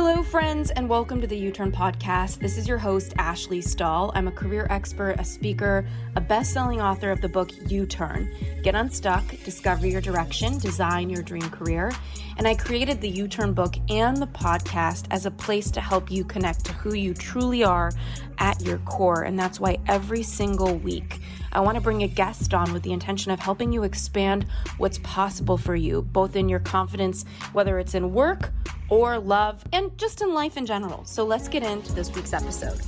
[0.00, 2.38] Hello, friends, and welcome to the U Turn Podcast.
[2.38, 4.12] This is your host, Ashley Stahl.
[4.14, 8.32] I'm a career expert, a speaker, a best selling author of the book U Turn
[8.62, 11.90] Get Unstuck, Discover Your Direction, Design Your Dream Career.
[12.36, 16.12] And I created the U Turn book and the podcast as a place to help
[16.12, 17.90] you connect to who you truly are
[18.38, 19.22] at your core.
[19.22, 21.18] And that's why every single week,
[21.50, 24.46] I want to bring a guest on with the intention of helping you expand
[24.76, 28.52] what's possible for you, both in your confidence, whether it's in work
[28.88, 31.04] or love, and just in life in general.
[31.04, 32.78] So let's get into this week's episode.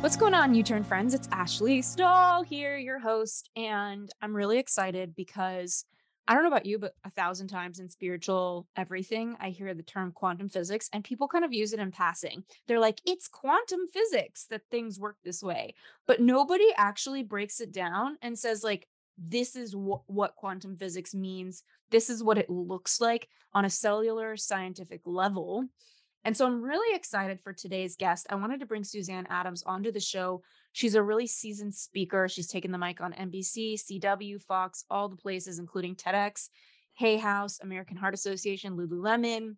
[0.00, 1.12] What's going on, U Turn friends?
[1.12, 5.84] It's Ashley Stahl here, your host, and I'm really excited because
[6.26, 9.82] I don't know about you, but a thousand times in spiritual everything, I hear the
[9.82, 12.44] term quantum physics and people kind of use it in passing.
[12.68, 15.74] They're like, it's quantum physics that things work this way.
[16.06, 18.86] But nobody actually breaks it down and says, like,
[19.20, 21.62] this is wh- what quantum physics means.
[21.90, 25.66] This is what it looks like on a cellular scientific level.
[26.24, 28.26] And so I'm really excited for today's guest.
[28.30, 30.42] I wanted to bring Suzanne Adams onto the show.
[30.72, 32.28] She's a really seasoned speaker.
[32.28, 36.48] She's taken the mic on NBC, CW, Fox, all the places, including TEDx,
[36.94, 39.56] Hay House, American Heart Association, Lululemon.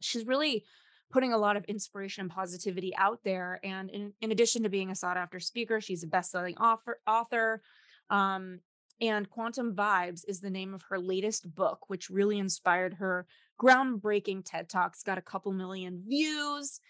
[0.00, 0.64] She's really
[1.12, 3.60] putting a lot of inspiration and positivity out there.
[3.62, 6.98] And in, in addition to being a sought after speaker, she's a best selling author.
[7.06, 7.62] author
[8.10, 8.58] um,
[9.00, 13.26] and Quantum Vibes is the name of her latest book, which really inspired her
[13.60, 16.80] groundbreaking TED Talks, got a couple million views.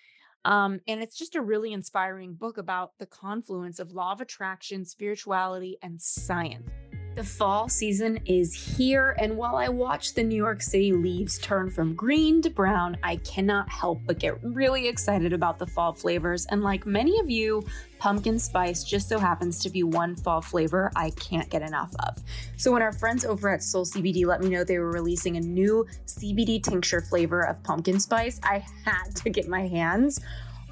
[0.44, 4.84] Um, and it's just a really inspiring book about the confluence of law of attraction,
[4.84, 6.68] spirituality, and science.
[7.14, 11.70] The fall season is here, and while I watch the New York City leaves turn
[11.70, 16.44] from green to brown, I cannot help but get really excited about the fall flavors.
[16.46, 17.64] And like many of you,
[18.00, 22.20] pumpkin spice just so happens to be one fall flavor I can't get enough of.
[22.56, 25.40] So when our friends over at Soul CBD let me know they were releasing a
[25.40, 30.20] new CBD tincture flavor of pumpkin spice, I had to get my hands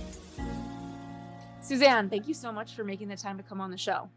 [1.70, 4.08] Suzanne, thank you so much for making the time to come on the show.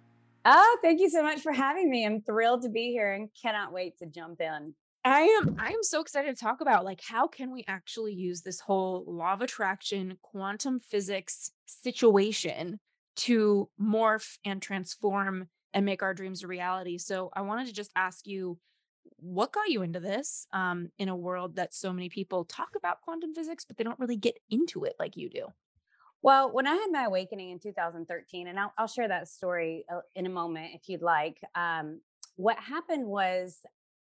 [0.44, 2.04] Oh, thank you so much for having me.
[2.04, 4.74] I'm thrilled to be here and cannot wait to jump in.
[5.06, 8.42] I am I am so excited to talk about like how can we actually use
[8.42, 12.80] this whole law of attraction quantum physics situation
[13.18, 16.98] to morph and transform and make our dreams a reality.
[16.98, 18.58] So I wanted to just ask you
[19.18, 23.02] what got you into this um, in a world that so many people talk about
[23.02, 25.50] quantum physics but they don't really get into it like you do.
[26.24, 30.00] Well, when I had my awakening in 2013, and I'll, I'll share that story uh,
[30.16, 31.38] in a moment if you'd like.
[31.54, 32.00] Um,
[32.38, 33.58] what happened was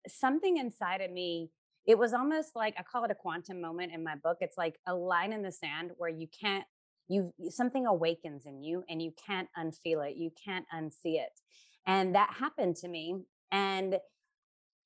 [0.07, 1.51] something inside of me.
[1.85, 4.37] It was almost like I call it a quantum moment in my book.
[4.39, 6.63] It's like a line in the sand where you can't
[7.09, 10.15] you something awakens in you and you can't unfeel it.
[10.15, 11.39] You can't unsee it.
[11.85, 13.19] And that happened to me.
[13.51, 13.97] And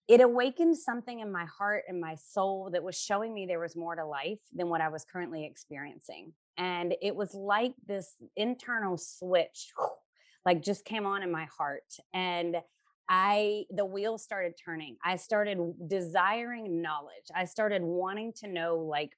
[0.08, 3.76] it awakened something in my heart and my soul that was showing me there was
[3.76, 8.98] more to life than what I was currently experiencing and it was like this internal
[8.98, 9.72] switch
[10.46, 11.84] like just came on in my heart
[12.14, 12.58] and
[13.14, 14.96] I the wheels started turning.
[15.04, 17.26] I started desiring knowledge.
[17.36, 19.12] I started wanting to know like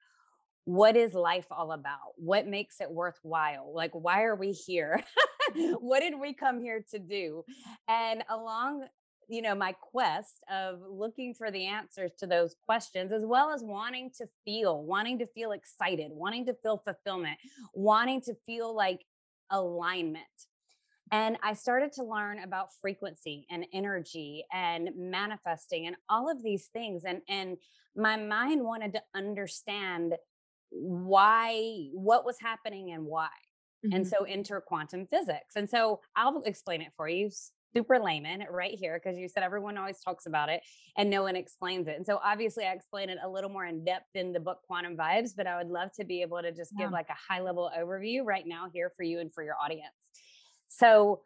[0.66, 2.14] what is life all about?
[2.16, 3.72] What makes it worthwhile?
[3.74, 5.02] Like why are we here?
[5.52, 5.74] Mm-hmm.
[5.74, 7.44] what did we come here to do?
[7.90, 8.88] And along
[9.28, 13.64] you know my quest of looking for the answers to those questions as well as
[13.64, 17.38] wanting to feel wanting to feel excited wanting to feel fulfillment
[17.74, 19.06] wanting to feel like
[19.52, 20.26] alignment
[21.12, 26.68] And I started to learn about frequency and energy and manifesting and all of these
[26.74, 27.04] things.
[27.06, 27.58] And, and
[27.96, 30.16] my mind wanted to understand
[30.72, 33.30] why, what was happening and why.
[33.86, 33.96] Mm-hmm.
[33.96, 35.56] And so enter quantum physics.
[35.56, 37.30] And so I'll explain it for you
[37.76, 40.62] super layman right here because you said everyone always talks about it
[40.98, 41.96] and no one explains it.
[41.96, 44.96] And so obviously I explain it a little more in depth in the book Quantum
[44.96, 46.86] Vibes, but I would love to be able to just yeah.
[46.86, 49.88] give like a high level overview right now here for you and for your audience.
[50.68, 51.22] So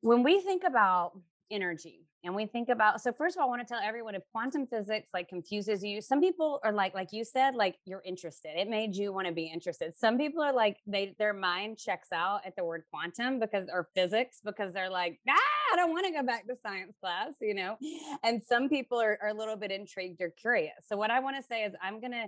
[0.00, 1.12] when we think about
[1.50, 4.22] energy and we think about so first of all i want to tell everyone if
[4.32, 8.50] quantum physics like confuses you some people are like like you said like you're interested
[8.56, 12.08] it made you want to be interested some people are like they their mind checks
[12.12, 16.04] out at the word quantum because or physics because they're like ah i don't want
[16.06, 17.76] to go back to science class you know
[18.22, 21.36] and some people are, are a little bit intrigued or curious so what i want
[21.36, 22.26] to say is i'm gonna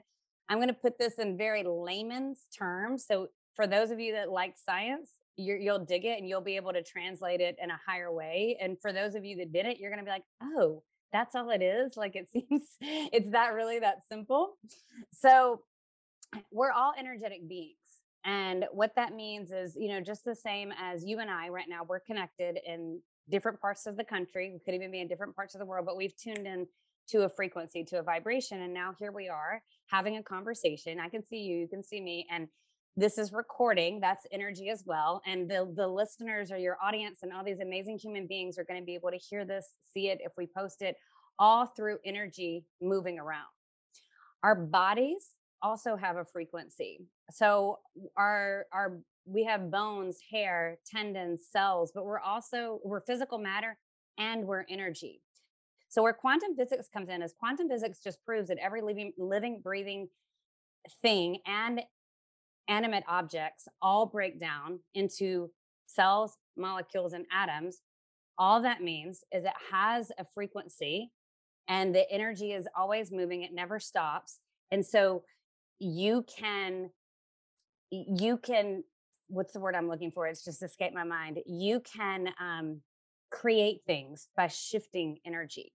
[0.49, 4.55] i'm gonna put this in very layman's terms so for those of you that like
[4.57, 8.13] science you will dig it and you'll be able to translate it in a higher
[8.13, 8.57] way.
[8.61, 11.51] And for those of you that didn't, you're going to be like, oh, that's all
[11.51, 11.97] it is.
[11.97, 14.55] Like it seems it's that really that simple.
[15.13, 15.61] So
[16.51, 17.77] we're all energetic beings.
[18.25, 21.69] And what that means is, you know, just the same as you and I right
[21.69, 24.51] now, we're connected in different parts of the country.
[24.53, 26.67] We could even be in different parts of the world, but we've tuned in
[27.09, 28.63] to a frequency, to a vibration.
[28.63, 31.01] And now here we are having a conversation.
[31.01, 32.27] I can see you, you can see me.
[32.31, 32.49] And
[32.97, 37.33] this is recording that's energy as well and the the listeners or your audience and
[37.33, 40.19] all these amazing human beings are going to be able to hear this see it
[40.23, 40.97] if we post it
[41.39, 43.47] all through energy moving around
[44.43, 45.31] our bodies
[45.63, 47.79] also have a frequency so
[48.19, 53.77] our our we have bones hair tendons cells but we're also we're physical matter
[54.19, 55.21] and we're energy
[55.89, 59.61] so where quantum physics comes in is quantum physics just proves that every living living
[59.63, 60.09] breathing
[61.03, 61.81] thing and
[62.69, 65.51] animate objects all break down into
[65.87, 67.83] cells, molecules, and atoms.
[68.39, 71.11] All that means is it has a frequency
[71.69, 74.41] and the energy is always moving, it never stops.
[74.71, 75.23] And so
[75.79, 76.91] you can,
[77.91, 78.85] you can,
[79.33, 80.27] what's the word I'm looking for?
[80.27, 81.39] It's just escaped my mind.
[81.47, 82.81] You can um,
[83.31, 85.73] create things by shifting energy.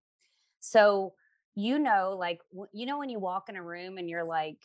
[0.60, 1.14] So,
[1.54, 2.40] you know, like,
[2.72, 4.58] you know, when you walk in a room and you're like,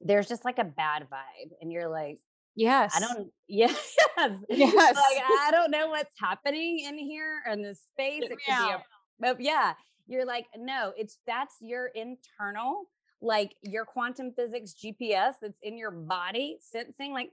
[0.00, 2.18] there's just like a bad vibe and you're like
[2.54, 3.94] yes i don't yes
[4.48, 8.66] yes like i don't know what's happening in here in this space it could yeah.
[8.66, 8.84] be a,
[9.20, 9.72] but yeah
[10.06, 12.84] you're like no it's that's your internal
[13.22, 17.30] like your quantum physics gps that's in your body sensing like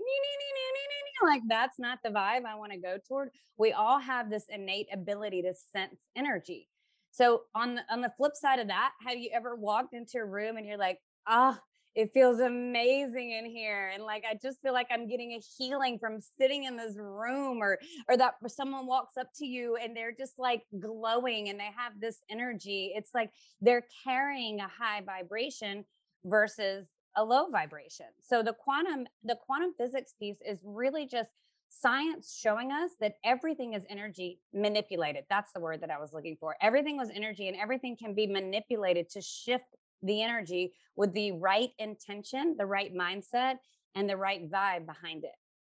[1.24, 3.30] like that's not the vibe i want to go toward.
[3.58, 6.68] We all have this innate ability to sense energy.
[7.12, 10.26] So on the on the flip side of that have you ever walked into a
[10.26, 11.64] room and you're like ah oh,
[11.96, 15.98] it feels amazing in here and like i just feel like i'm getting a healing
[16.00, 17.78] from sitting in this room or
[18.10, 22.00] or that someone walks up to you and they're just like glowing and they have
[22.00, 22.94] this energy.
[22.96, 23.32] It's like
[23.62, 25.86] they're carrying a high vibration
[26.26, 28.08] versus a low vibration.
[28.22, 31.30] So the quantum the quantum physics piece is really just
[31.70, 35.24] science showing us that everything is energy manipulated.
[35.30, 36.56] That's the word that i was looking for.
[36.62, 39.66] Everything was energy and everything can be manipulated to shift
[40.04, 43.56] the energy with the right intention, the right mindset,
[43.96, 45.36] and the right vibe behind it.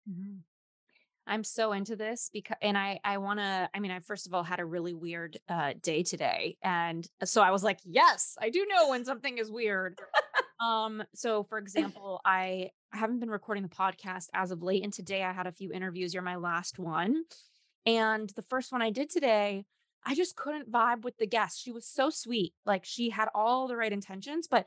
[0.10, 0.38] Mm-hmm.
[1.28, 4.34] I'm so into this because, and I, I want to, I mean, I first of
[4.34, 6.58] all had a really weird uh, day today.
[6.64, 10.00] And so I was like, yes, I do know when something is weird.
[10.62, 14.84] um, so for example, I haven't been recording the podcast as of late.
[14.84, 16.14] And today I had a few interviews.
[16.14, 17.24] You're my last one.
[17.86, 19.66] And the first one I did today,
[20.08, 21.62] I just couldn't vibe with the guest.
[21.62, 22.54] She was so sweet.
[22.66, 24.66] Like she had all the right intentions, but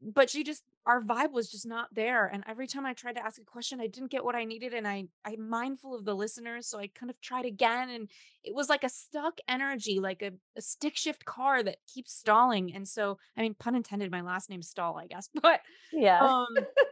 [0.00, 3.24] but she just our vibe was just not there and every time i tried to
[3.24, 6.14] ask a question i didn't get what i needed and i i'm mindful of the
[6.14, 8.08] listeners so i kind of tried again and
[8.44, 12.72] it was like a stuck energy like a, a stick shift car that keeps stalling
[12.74, 15.60] and so i mean pun intended my last name's stall i guess but
[15.92, 16.46] yeah um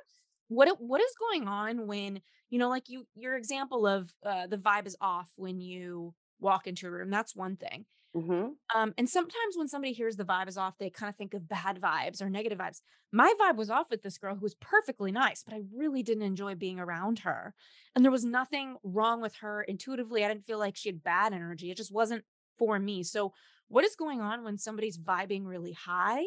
[0.49, 2.21] what what is going on when
[2.51, 6.67] you know like you your example of uh, the vibe is off when you walk
[6.67, 7.11] into a room.
[7.11, 7.87] That's one thing.
[8.17, 8.49] Mm-hmm.
[8.75, 11.49] Um, and sometimes when somebody hears the vibe is off, they kind of think of
[11.49, 12.81] bad vibes or negative vibes.
[13.13, 16.23] My vibe was off with this girl who was perfectly nice, but I really didn't
[16.23, 17.55] enjoy being around her.
[17.95, 20.25] And there was nothing wrong with her intuitively.
[20.25, 21.71] I didn't feel like she had bad energy.
[21.71, 22.25] It just wasn't
[22.59, 23.03] for me.
[23.03, 23.33] So,
[23.69, 26.23] what is going on when somebody's vibing really high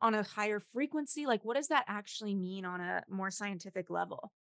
[0.00, 1.26] on a higher frequency?
[1.26, 4.32] Like, what does that actually mean on a more scientific level?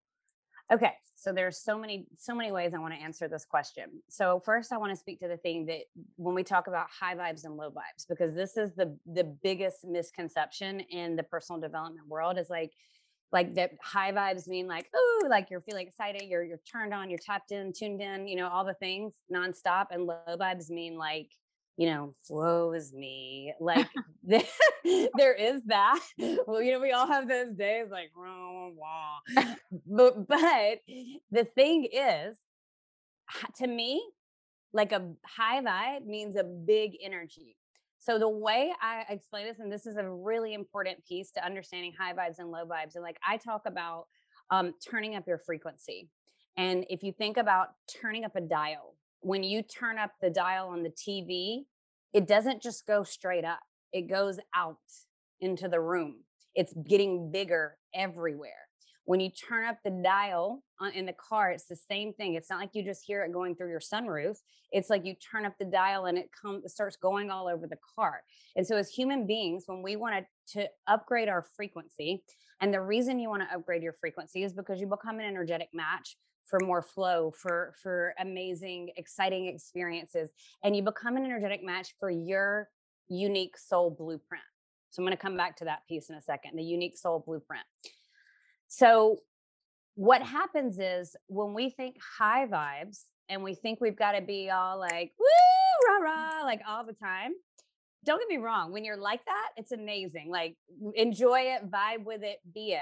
[0.73, 3.85] Okay, so there's so many so many ways I want to answer this question.
[4.09, 5.83] So first I want to speak to the thing that
[6.17, 9.85] when we talk about high vibes and low vibes because this is the the biggest
[9.85, 12.73] misconception in the personal development world is like
[13.31, 17.11] like that high vibes mean like oh like you're feeling excited you're you're turned on
[17.11, 20.97] you're tapped in tuned in you know all the things nonstop and low vibes mean
[20.97, 21.31] like
[21.77, 23.89] you know woe is me like
[24.25, 26.01] there is that
[26.47, 29.55] well you know we all have those days like wah, wah.
[29.87, 30.81] but but
[31.31, 32.39] the thing is
[33.57, 34.03] to me
[34.73, 37.57] like a high vibe means a big energy
[38.05, 41.95] so the way I explain this, and this is a really important piece to understanding
[41.99, 44.09] high vibes and low vibes, and like I talk about
[44.51, 46.11] um, turning up your frequency.
[46.59, 48.94] And if you think about turning up a dial,
[49.25, 51.65] when you turn up the dial on the TV,
[52.13, 53.61] it doesn't just go straight up,
[53.93, 54.77] it goes out
[55.41, 56.17] into the room.
[56.55, 58.69] It's getting bigger everywhere.
[59.07, 60.63] When you turn up the dial
[60.95, 62.35] in the car, it's the same thing.
[62.35, 64.37] It's not like you just hear it going through your sunroof.
[64.73, 67.79] It's like you turn up the dial and it comes starts going all over the
[67.97, 68.23] car.
[68.57, 72.23] And so as human beings, when we want to upgrade our frequency,
[72.61, 75.69] and the reason you want to upgrade your frequency is because you become an energetic
[75.75, 76.17] match
[76.47, 80.31] for more flow for for amazing exciting experiences
[80.63, 82.69] and you become an energetic match for your
[83.09, 84.45] unique soul blueprint
[84.91, 87.23] so i'm going to come back to that piece in a second the unique soul
[87.27, 87.65] blueprint
[88.69, 89.19] so,
[89.95, 94.51] what happens is when we think high vibes and we think we've got to be
[94.51, 97.35] all like, woo, rah, rah, like all the time.
[98.05, 98.73] Don't get me wrong.
[98.73, 100.29] When you're like that, it's amazing.
[100.29, 100.57] Like,
[100.97, 102.81] enjoy it, vibe with it, be it.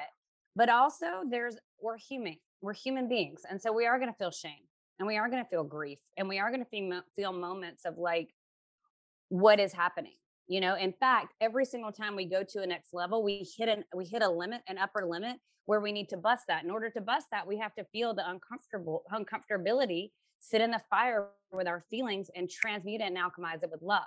[0.57, 3.43] But also, there's, we're human, we're human beings.
[3.49, 4.65] And so we are going to feel shame
[4.99, 7.85] and we are going to feel grief and we are going to feel, feel moments
[7.85, 8.31] of like,
[9.29, 10.15] what is happening?
[10.49, 13.69] you know in fact every single time we go to a next level we hit
[13.69, 16.71] an we hit a limit an upper limit where we need to bust that in
[16.71, 21.29] order to bust that we have to feel the uncomfortable uncomfortability sit in the fire
[21.53, 24.03] with our feelings and transmute it and alchemize it with love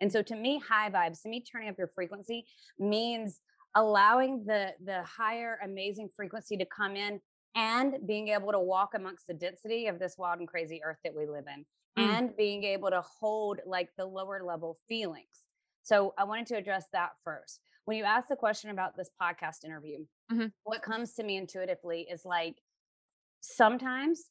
[0.00, 2.44] and so to me high vibes to me turning up your frequency
[2.78, 3.40] means
[3.74, 7.20] allowing the the higher amazing frequency to come in
[7.56, 11.14] and being able to walk amongst the density of this wild and crazy earth that
[11.14, 11.64] we live in
[11.98, 12.08] mm.
[12.08, 15.46] and being able to hold like the lower level feelings
[15.86, 17.60] so I wanted to address that first.
[17.84, 19.98] When you ask the question about this podcast interview,
[20.32, 20.46] mm-hmm.
[20.64, 22.56] what comes to me intuitively is like
[23.40, 24.24] sometimes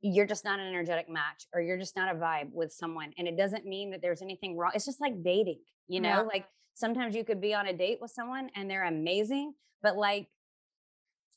[0.00, 3.12] you're just not an energetic match or you're just not a vibe with someone.
[3.18, 4.70] And it doesn't mean that there's anything wrong.
[4.74, 6.20] It's just like dating, you know, yeah.
[6.22, 9.52] like sometimes you could be on a date with someone and they're amazing,
[9.82, 10.28] but like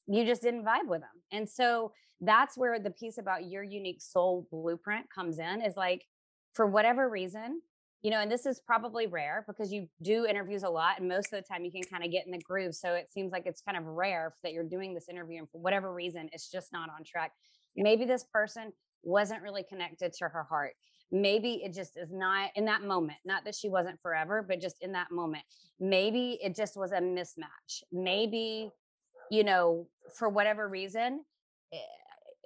[0.08, 1.17] you just didn't vibe with them.
[1.32, 1.92] And so
[2.22, 6.06] that's where the piece about your unique soul blueprint comes in is like,
[6.54, 7.62] for whatever reason,
[8.02, 11.34] you know, and this is probably rare because you do interviews a lot, and most
[11.34, 12.74] of the time you can kind of get in the groove.
[12.74, 15.60] So it seems like it's kind of rare that you're doing this interview, and for
[15.60, 17.32] whatever reason, it's just not on track.
[17.76, 18.72] Maybe this person
[19.04, 20.74] wasn't really connected to her heart.
[21.12, 24.78] Maybe it just is not in that moment, not that she wasn't forever, but just
[24.82, 25.44] in that moment.
[25.80, 27.84] Maybe it just was a mismatch.
[27.92, 28.72] Maybe,
[29.30, 31.24] you know, for whatever reason,
[31.74, 31.78] eh,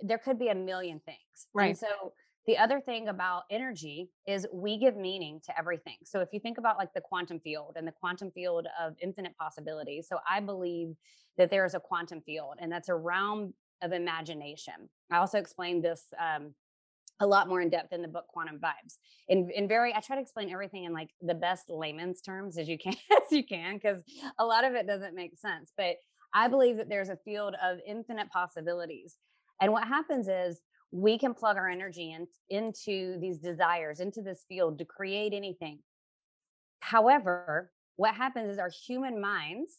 [0.01, 1.47] there could be a million things.
[1.53, 1.69] Right.
[1.69, 2.13] And so
[2.47, 5.97] the other thing about energy is we give meaning to everything.
[6.03, 9.37] So if you think about like the quantum field and the quantum field of infinite
[9.37, 10.95] possibilities, so I believe
[11.37, 14.89] that there is a quantum field and that's a realm of imagination.
[15.11, 16.53] I also explained this um,
[17.19, 18.97] a lot more in depth in the book Quantum Vibes.
[19.29, 22.67] In in very, I try to explain everything in like the best layman's terms as
[22.67, 24.01] you can, as you can, because
[24.39, 25.71] a lot of it doesn't make sense.
[25.77, 25.97] But
[26.33, 29.17] I believe that there's a field of infinite possibilities.
[29.61, 30.61] And what happens is
[30.91, 35.79] we can plug our energy in, into these desires, into this field to create anything.
[36.81, 39.77] However, what happens is our human minds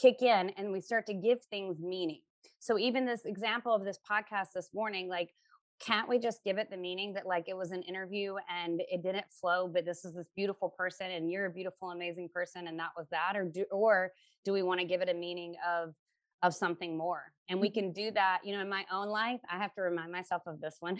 [0.00, 2.20] kick in and we start to give things meaning.
[2.60, 5.30] So, even this example of this podcast this morning, like,
[5.80, 9.02] can't we just give it the meaning that like it was an interview and it
[9.02, 12.78] didn't flow but this is this beautiful person and you're a beautiful amazing person and
[12.78, 14.12] that was that or do or
[14.44, 15.94] do we want to give it a meaning of
[16.42, 17.32] of something more.
[17.48, 17.80] And we mm-hmm.
[17.80, 19.40] can do that, you know, in my own life.
[19.50, 20.98] I have to remind myself of this one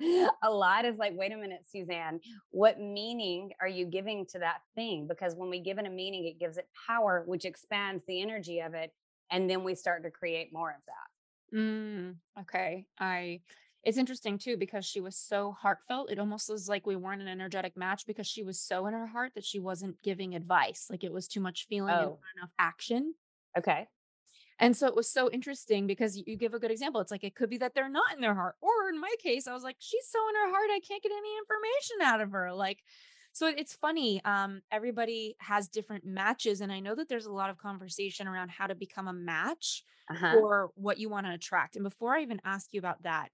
[0.42, 4.58] a lot is like, wait a minute, Suzanne, what meaning are you giving to that
[4.74, 5.06] thing?
[5.08, 8.60] Because when we give it a meaning, it gives it power, which expands the energy
[8.60, 8.92] of it.
[9.30, 11.58] And then we start to create more of that.
[11.58, 12.86] Mm, okay.
[12.98, 13.40] I,
[13.84, 16.10] it's interesting too because she was so heartfelt.
[16.10, 19.06] It almost was like we weren't an energetic match because she was so in her
[19.06, 20.86] heart that she wasn't giving advice.
[20.90, 21.98] Like it was too much feeling oh.
[21.98, 23.14] and not enough action.
[23.56, 23.86] Okay.
[24.60, 27.00] And so it was so interesting because you give a good example.
[27.00, 28.54] It's like it could be that they're not in their heart.
[28.60, 31.12] Or in my case, I was like, she's so in her heart, I can't get
[31.12, 32.52] any information out of her.
[32.52, 32.78] Like,
[33.32, 34.24] so it's funny.
[34.24, 36.60] Um, everybody has different matches.
[36.60, 39.82] And I know that there's a lot of conversation around how to become a match
[40.08, 40.32] uh-huh.
[40.34, 41.74] for what you want to attract.
[41.74, 43.30] And before I even ask you about that,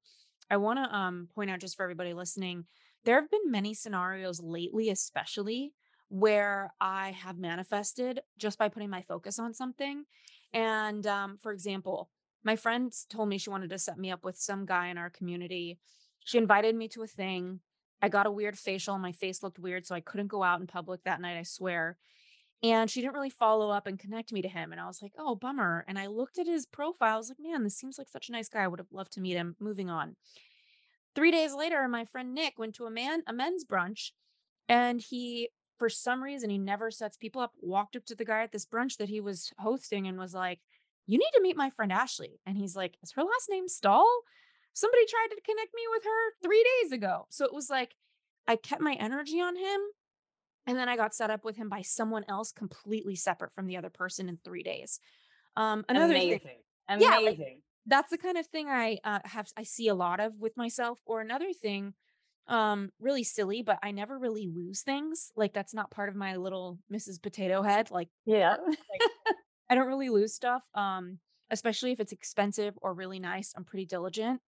[0.51, 2.67] I want to um, point out just for everybody listening,
[3.05, 5.73] there have been many scenarios lately, especially
[6.09, 10.05] where I have manifested just by putting my focus on something
[10.53, 12.11] And um, for example,
[12.43, 15.11] my friend told me she wanted to set me up with some guy in our
[15.11, 15.79] community.
[16.25, 17.61] She invited me to a thing.
[18.03, 18.99] I got a weird facial.
[18.99, 21.99] My face looked weird, so I couldn't go out in public that night, I swear.
[22.63, 24.71] And she didn't really follow up and connect me to him.
[24.73, 25.85] And I was like, oh, bummer.
[25.89, 27.15] And I looked at his profile.
[27.15, 28.63] I was like, man, this seems like such a nice guy.
[28.63, 29.57] I would have loved to meet him.
[29.61, 30.17] Moving on.
[31.15, 34.11] Three days later, my friend Nick went to a man a men's brunch,
[34.69, 35.49] and he,
[35.79, 37.53] for some reason, he never sets people up.
[37.61, 40.61] Walked up to the guy at this brunch that he was hosting and was like,
[41.07, 44.23] "You need to meet my friend Ashley." And he's like, "Is her last name Stahl?"
[44.73, 47.27] Somebody tried to connect me with her three days ago.
[47.31, 47.97] So it was like
[48.47, 49.81] I kept my energy on him.
[50.71, 53.77] And then I got set up with him by someone else completely separate from the
[53.77, 55.01] other person in three days.
[55.57, 56.39] Um, another Amazing.
[56.39, 56.59] thing,
[56.89, 57.11] Amazing.
[57.11, 60.35] Yeah, like, that's the kind of thing I uh, have I see a lot of
[60.39, 61.01] with myself.
[61.07, 61.95] Or another thing,
[62.47, 65.33] um, really silly, but I never really lose things.
[65.35, 67.21] Like that's not part of my little Mrs.
[67.21, 67.91] Potato Head.
[67.91, 69.35] Like yeah, like,
[69.69, 70.63] I don't really lose stuff.
[70.77, 71.19] Um,
[71.51, 73.53] especially if it's expensive or really nice.
[73.57, 74.41] I'm pretty diligent.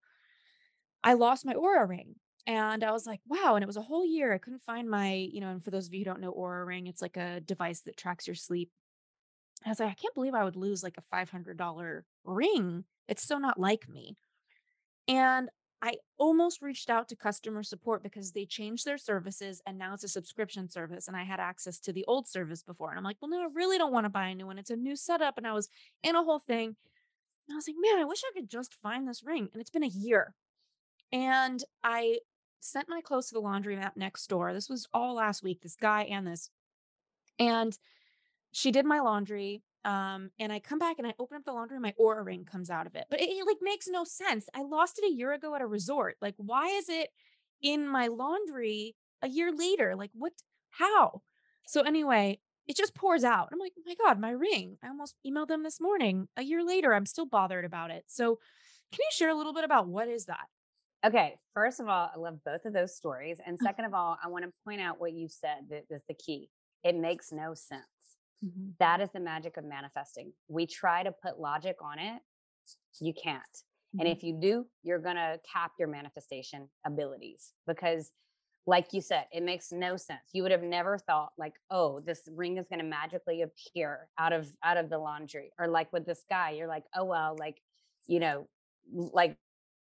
[1.03, 2.15] I lost my Oura ring.
[2.47, 3.55] And I was like, wow.
[3.55, 4.33] And it was a whole year.
[4.33, 6.67] I couldn't find my, you know, and for those of you who don't know Oura
[6.67, 8.71] Ring, it's like a device that tracks your sleep.
[9.65, 12.85] I was like, I can't believe I would lose like a $500 ring.
[13.07, 14.17] It's so not like me.
[15.07, 19.95] And I almost reached out to customer support because they changed their services and now
[19.95, 21.09] it's a subscription service.
[21.09, 22.91] And I had access to the old service before.
[22.91, 24.59] And I'm like, well, no, I really don't want to buy a new one.
[24.59, 25.39] It's a new setup.
[25.39, 25.69] And I was
[26.03, 26.77] in a whole thing.
[27.49, 29.49] And I was like, man, I wish I could just find this ring.
[29.53, 30.35] And it's been a year.
[31.13, 32.19] And I
[32.63, 34.53] sent my clothes to the laundromat next door.
[34.53, 36.51] This was all last week, this guy and this.
[37.39, 37.77] And
[38.53, 39.63] she did my laundry.
[39.85, 42.45] Um, and I come back and I open up the laundry, and my Oura ring
[42.45, 43.07] comes out of it.
[43.11, 44.49] But it, it like makes no sense.
[44.55, 46.17] I lost it a year ago at a resort.
[46.21, 47.11] Like, why is it
[47.61, 49.97] in my laundry a year later?
[49.97, 50.33] Like, what
[50.71, 51.23] how?
[51.67, 52.39] So anyway,
[52.69, 53.49] it just pours out.
[53.53, 54.79] I'm like, oh my God, my ring.
[54.85, 56.29] I almost emailed them this morning.
[56.37, 58.05] A year later, I'm still bothered about it.
[58.07, 58.39] So
[58.93, 60.47] can you share a little bit about what is that?
[61.05, 63.39] Okay, first of all, I love both of those stories.
[63.45, 66.15] And second of all, I want to point out what you said that is the
[66.15, 66.49] key.
[66.85, 67.83] It makes no sense.
[68.45, 68.71] Mm-hmm.
[68.79, 70.33] That is the magic of manifesting.
[70.49, 72.21] We try to put logic on it,
[73.01, 73.43] you can't.
[73.43, 74.01] Mm-hmm.
[74.01, 78.11] And if you do, you're going to cap your manifestation abilities because
[78.65, 80.21] like you said, it makes no sense.
[80.33, 84.33] You would have never thought like, oh, this ring is going to magically appear out
[84.33, 87.61] of out of the laundry or like with this guy, you're like, oh well, like,
[88.07, 88.47] you know,
[88.93, 89.37] like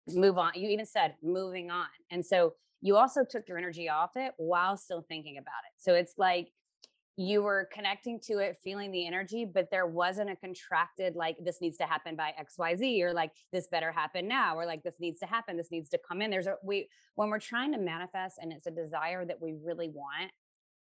[0.08, 0.52] move on.
[0.54, 1.86] You even said moving on.
[2.10, 5.82] And so you also took your energy off it while still thinking about it.
[5.82, 6.48] So it's like
[7.16, 11.60] you were connecting to it, feeling the energy, but there wasn't a contracted, like, this
[11.60, 15.20] needs to happen by XYZ, or like, this better happen now, or like, this needs
[15.20, 16.30] to happen, this needs to come in.
[16.30, 19.88] There's a, we, when we're trying to manifest and it's a desire that we really
[19.88, 20.32] want,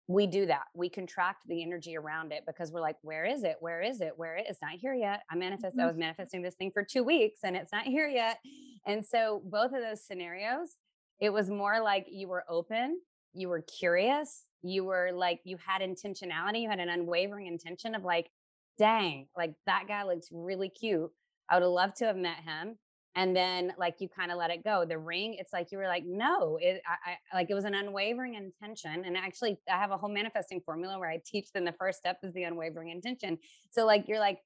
[0.07, 0.65] we do that.
[0.75, 3.55] We contract the energy around it because we're like, where is it?
[3.59, 4.13] Where is it?
[4.15, 4.45] Where it?
[4.47, 5.23] It's not here yet.
[5.31, 5.83] I manifest, mm-hmm.
[5.83, 8.37] I was manifesting this thing for two weeks and it's not here yet.
[8.85, 10.75] And so both of those scenarios,
[11.19, 12.99] it was more like you were open,
[13.33, 18.03] you were curious, you were like, you had intentionality, you had an unwavering intention of
[18.03, 18.29] like,
[18.77, 21.09] dang, like that guy looks really cute.
[21.49, 22.77] I would have loved to have met him
[23.15, 24.85] and then like you kind of let it go.
[24.85, 27.73] The ring it's like you were like no it I, I, like it was an
[27.73, 31.71] unwavering intention and actually i have a whole manifesting formula where i teach them the
[31.73, 33.37] first step is the unwavering intention.
[33.71, 34.39] So like you're like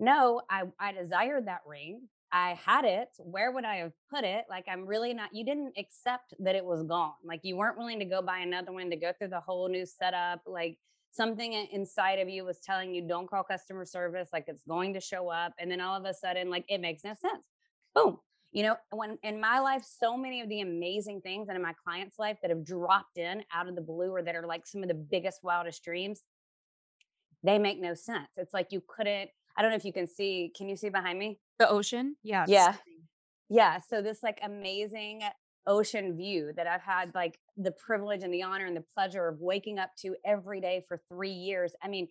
[0.00, 2.08] no i i desired that ring.
[2.32, 3.10] I had it.
[3.18, 4.44] Where would i have put it?
[4.48, 7.12] Like i'm really not you didn't accept that it was gone.
[7.22, 9.86] Like you weren't willing to go buy another one to go through the whole new
[9.86, 10.40] setup.
[10.46, 10.78] Like
[11.12, 14.30] something inside of you was telling you don't call customer service.
[14.32, 15.52] Like it's going to show up.
[15.60, 17.44] And then all of a sudden like it makes no sense
[17.94, 18.18] boom.
[18.52, 21.74] You know, when in my life, so many of the amazing things and in my
[21.84, 24.82] clients' life that have dropped in out of the blue or that are like some
[24.82, 26.22] of the biggest, wildest dreams,
[27.42, 28.28] they make no sense.
[28.36, 31.18] It's like you couldn't, I don't know if you can see, can you see behind
[31.18, 31.40] me?
[31.58, 32.14] The ocean?
[32.22, 32.44] Yeah.
[32.46, 32.74] Yeah.
[33.48, 33.80] Yeah.
[33.80, 35.22] So this like amazing
[35.66, 39.40] ocean view that I've had like the privilege and the honor and the pleasure of
[39.40, 41.72] waking up to every day for three years.
[41.82, 42.06] I mean,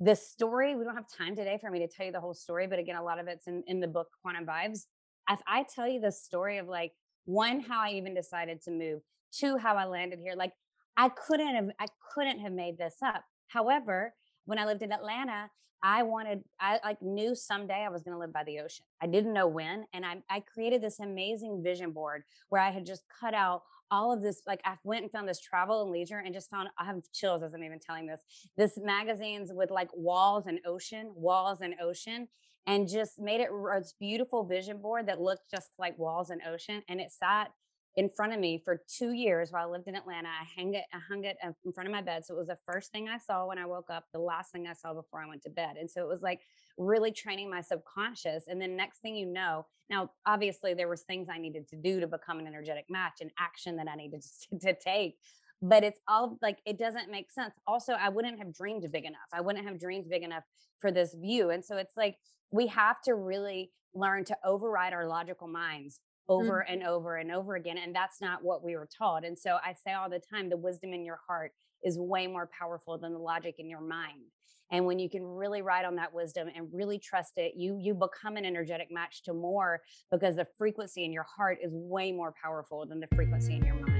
[0.00, 2.66] the story, we don't have time today for me to tell you the whole story,
[2.66, 4.86] but again, a lot of it's in, in the book Quantum Vibes
[5.30, 6.92] if I tell you the story of like
[7.24, 9.00] one, how I even decided to move,
[9.32, 10.52] two, how I landed here, like
[10.96, 13.24] I couldn't have, I couldn't have made this up.
[13.48, 15.50] However, when I lived in Atlanta,
[15.82, 18.84] I wanted, I like knew someday I was going to live by the ocean.
[19.02, 19.84] I didn't know when.
[19.92, 24.12] And I, I created this amazing vision board where I had just cut out all
[24.12, 24.42] of this.
[24.46, 27.42] Like I went and found this travel and leisure and just found, I have chills
[27.42, 28.22] as I'm even telling this,
[28.56, 32.28] this magazines with like walls and ocean, walls and ocean
[32.66, 36.82] and just made it a beautiful vision board that looked just like walls and ocean.
[36.88, 37.50] And it sat
[37.96, 40.28] in front of me for two years while I lived in Atlanta.
[40.28, 42.26] I hung it, I hung it uh, in front of my bed.
[42.26, 44.66] So it was the first thing I saw when I woke up, the last thing
[44.66, 45.76] I saw before I went to bed.
[45.80, 46.40] And so it was like
[46.76, 48.48] really training my subconscious.
[48.48, 52.00] And then next thing you know, now obviously there was things I needed to do
[52.00, 55.16] to become an energetic match and action that I needed to, to take.
[55.62, 57.54] But it's all like it doesn't make sense.
[57.66, 59.28] Also, I wouldn't have dreamed big enough.
[59.32, 60.44] I wouldn't have dreamed big enough
[60.80, 61.50] for this view.
[61.50, 62.16] And so it's like
[62.50, 66.72] we have to really learn to override our logical minds over mm.
[66.72, 67.78] and over and over again.
[67.78, 69.24] And that's not what we were taught.
[69.24, 72.48] And so I say all the time the wisdom in your heart is way more
[72.58, 74.24] powerful than the logic in your mind.
[74.72, 77.94] And when you can really ride on that wisdom and really trust it, you you
[77.94, 82.34] become an energetic match to more because the frequency in your heart is way more
[82.42, 83.95] powerful than the frequency in your mind.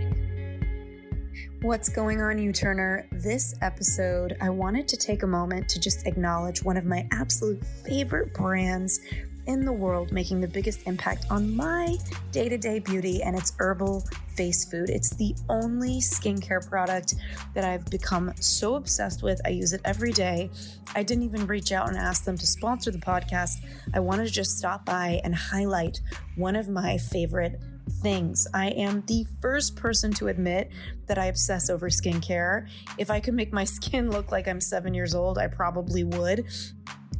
[1.62, 3.08] What's going on, you Turner?
[3.12, 7.64] This episode, I wanted to take a moment to just acknowledge one of my absolute
[7.86, 9.00] favorite brands
[9.46, 11.96] in the world making the biggest impact on my
[12.32, 14.04] day to day beauty, and it's herbal
[14.36, 14.90] face food.
[14.90, 17.14] It's the only skincare product
[17.54, 19.40] that I've become so obsessed with.
[19.44, 20.50] I use it every day.
[20.94, 23.64] I didn't even reach out and ask them to sponsor the podcast.
[23.94, 26.00] I wanted to just stop by and highlight
[26.34, 28.46] one of my favorite things.
[28.52, 30.70] I am the first person to admit
[31.06, 32.68] that I obsess over skincare.
[32.98, 36.46] If I could make my skin look like I'm seven years old, I probably would.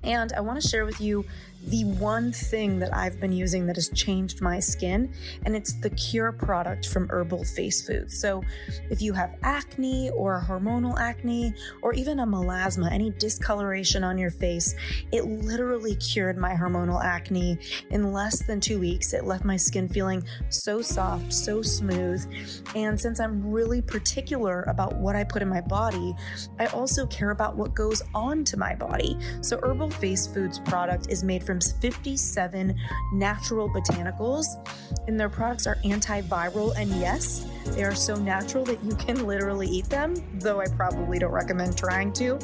[0.02, 1.24] And I want to share with you
[1.66, 5.12] the one thing that I've been using that has changed my skin,
[5.44, 8.20] and it's the Cure product from Herbal Face Foods.
[8.20, 8.42] So,
[8.88, 14.30] if you have acne or hormonal acne, or even a melasma, any discoloration on your
[14.30, 14.76] face,
[15.10, 17.58] it literally cured my hormonal acne
[17.90, 19.12] in less than two weeks.
[19.12, 22.24] It left my skin feeling so soft, so smooth.
[22.76, 26.14] And since I'm really particular about what I put in my body,
[26.60, 29.18] I also care about what goes on to my body.
[29.40, 32.76] So, Herbal Face Foods product is made from 57
[33.12, 34.44] natural botanicals,
[35.06, 36.74] and their products are antiviral.
[36.76, 41.18] And yes, they are so natural that you can literally eat them, though I probably
[41.18, 42.38] don't recommend trying to.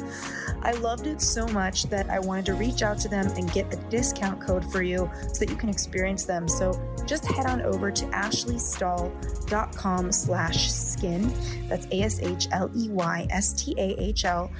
[0.61, 3.73] I loved it so much that I wanted to reach out to them and get
[3.73, 6.47] a discount code for you so that you can experience them.
[6.47, 11.33] So just head on over to ashleystahl.com slash skin.
[11.67, 14.51] That's A-S-H-L-E-Y-S-T-A-H-L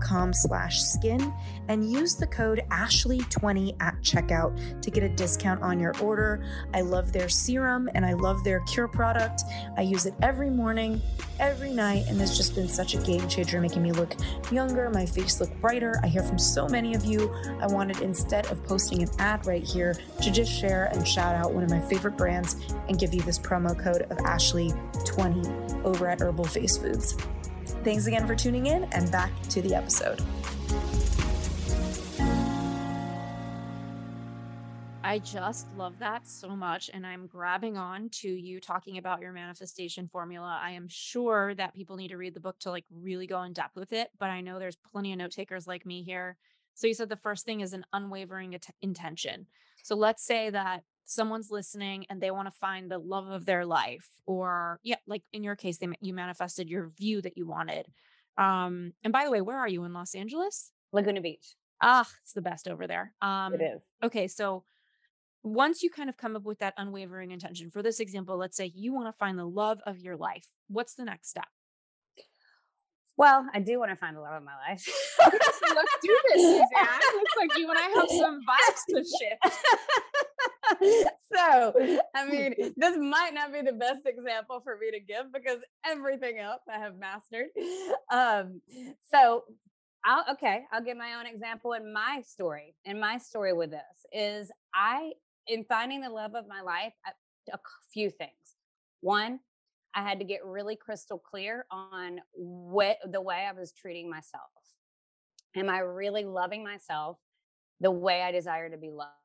[0.00, 1.32] com slash skin
[1.68, 6.44] and use the code Ashley20 at checkout to get a discount on your order.
[6.74, 9.42] I love their serum and I love their cure product.
[9.76, 11.00] I use it every morning,
[11.38, 14.14] every night, and it's just been such a game changer, making me look
[14.50, 16.00] younger, my face look brighter.
[16.02, 17.32] I hear from so many of you.
[17.60, 21.52] I wanted, instead of posting an ad right here, to just share and shout out
[21.52, 22.56] one of my favorite brands
[22.88, 27.16] and give you this promo code of Ashley20 over at Herbal Face Foods.
[27.84, 30.20] Thanks again for tuning in, and back to the episode.
[35.08, 36.90] I just love that so much.
[36.92, 40.60] And I'm grabbing on to you talking about your manifestation formula.
[40.62, 43.54] I am sure that people need to read the book to like really go in
[43.54, 46.36] depth with it, but I know there's plenty of note takers like me here.
[46.74, 49.46] So you said the first thing is an unwavering at- intention.
[49.82, 53.64] So let's say that someone's listening and they want to find the love of their
[53.64, 57.86] life or yeah, like in your case they you manifested your view that you wanted.
[58.36, 60.70] Um and by the way, where are you in Los Angeles?
[60.92, 61.56] Laguna Beach.
[61.82, 63.14] Ah, it's the best over there.
[63.22, 63.82] Um it is.
[64.04, 64.64] Okay, so
[65.42, 68.70] once you kind of come up with that unwavering intention, for this example, let's say
[68.74, 70.46] you want to find the love of your life.
[70.68, 71.46] What's the next step?
[73.16, 74.82] Well, I do want to find the love of my life.
[74.82, 77.00] so let's do this, Suzanne.
[77.16, 79.58] Looks like you and I have some vibes to shift.
[81.34, 81.74] so,
[82.14, 86.38] I mean, this might not be the best example for me to give because everything
[86.38, 87.46] else I have mastered.
[88.12, 88.60] Um,
[89.10, 89.44] so,
[90.04, 92.74] I'll okay, I'll give my own example in my story.
[92.86, 95.12] And my story with this is I
[95.48, 96.92] in finding the love of my life,
[97.52, 97.58] a
[97.92, 98.30] few things.
[99.00, 99.40] One,
[99.94, 104.44] I had to get really crystal clear on what the way I was treating myself.
[105.56, 107.18] Am I really loving myself
[107.80, 109.17] the way I desire to be loved?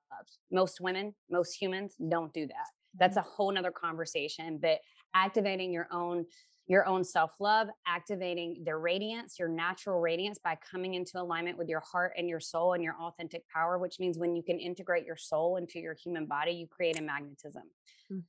[0.52, 2.68] Most women, most humans don't do that.
[3.00, 3.28] That's mm-hmm.
[3.28, 4.60] a whole nother conversation.
[4.62, 4.80] But
[5.14, 6.26] activating your own
[6.68, 11.68] your own self love, activating the radiance, your natural radiance by coming into alignment with
[11.68, 15.06] your heart and your soul and your authentic power, which means when you can integrate
[15.06, 17.64] your soul into your human body, you create a magnetism.
[18.12, 18.24] Mm.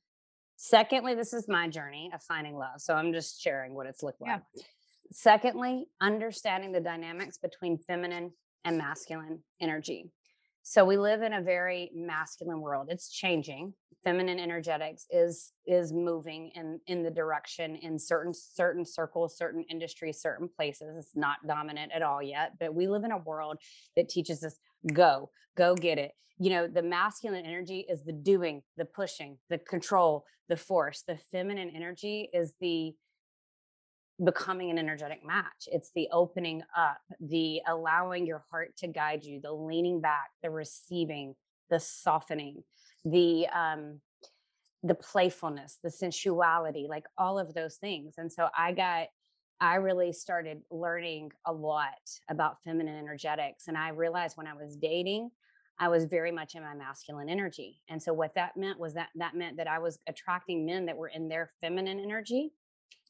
[0.57, 2.79] Secondly, this is my journey of finding love.
[2.79, 4.41] So I'm just sharing what it's looked like.
[4.55, 4.63] Yeah.
[5.11, 8.31] Secondly, understanding the dynamics between feminine
[8.63, 10.11] and masculine energy.
[10.67, 13.71] So we live in a very masculine world it's changing
[14.03, 20.21] feminine energetics is is moving in in the direction in certain certain circles certain industries
[20.21, 23.57] certain places it's not dominant at all yet but we live in a world
[23.95, 24.57] that teaches us
[24.93, 26.11] go go get it.
[26.37, 31.17] You know the masculine energy is the doing the pushing the control the force the
[31.31, 32.93] feminine energy is the
[34.23, 35.67] becoming an energetic match.
[35.67, 40.49] It's the opening up, the allowing your heart to guide you, the leaning back, the
[40.49, 41.35] receiving,
[41.69, 42.63] the softening,
[43.03, 43.99] the um
[44.83, 48.15] the playfulness, the sensuality, like all of those things.
[48.17, 49.07] And so I got
[49.59, 51.93] I really started learning a lot
[52.29, 55.31] about feminine energetics and I realized when I was dating
[55.77, 57.81] I was very much in my masculine energy.
[57.89, 60.95] And so what that meant was that that meant that I was attracting men that
[60.95, 62.53] were in their feminine energy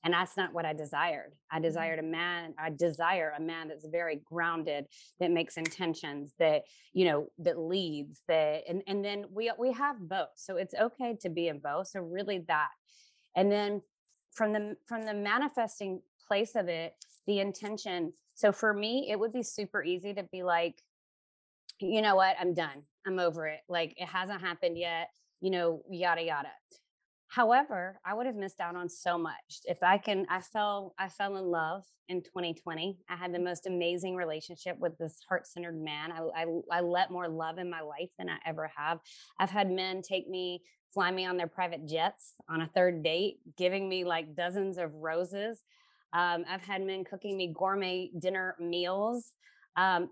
[0.06, 1.34] and that's not what i desired.
[1.52, 1.64] I mm-hmm.
[1.64, 4.86] desired a man i desire a man that's very grounded
[5.20, 6.62] that makes intentions that
[6.94, 10.36] you know that leads that and and then we we have both.
[10.36, 11.88] So it's okay to be in both.
[11.88, 12.70] So really that.
[13.36, 13.82] And then
[14.32, 16.94] from the from the manifesting place of it
[17.28, 18.14] the intention.
[18.36, 20.82] So for me it would be super easy to be like
[21.82, 22.38] you know what?
[22.40, 22.84] I'm done.
[23.06, 23.60] I'm over it.
[23.68, 25.10] Like it hasn't happened yet
[25.42, 26.50] you know yada yada
[27.36, 29.60] However, I would have missed out on so much.
[29.66, 32.98] If I can, I fell, I fell in love in 2020.
[33.10, 36.14] I had the most amazing relationship with this heart-centered man.
[36.14, 39.00] I, I, I let more love in my life than I ever have.
[39.38, 40.62] I've had men take me,
[40.94, 44.94] fly me on their private jets on a third date, giving me like dozens of
[44.94, 45.62] roses.
[46.14, 49.34] Um, I've had men cooking me gourmet dinner meals.
[49.76, 50.08] Um,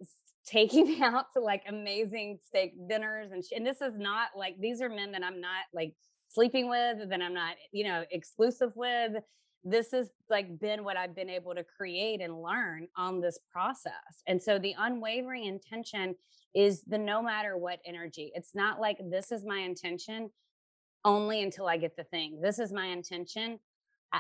[0.46, 4.60] taking me out to like amazing steak dinners and sh- and this is not like
[4.60, 5.94] these are men that I'm not like
[6.34, 9.14] sleeping with, that I'm not, you know, exclusive with.
[9.64, 13.94] This has like been what I've been able to create and learn on this process.
[14.28, 16.16] And so the unwavering intention
[16.54, 18.32] is the no matter what energy.
[18.36, 20.30] It's not like this is my intention
[21.06, 22.40] only until I get the thing.
[22.42, 23.60] This is my intention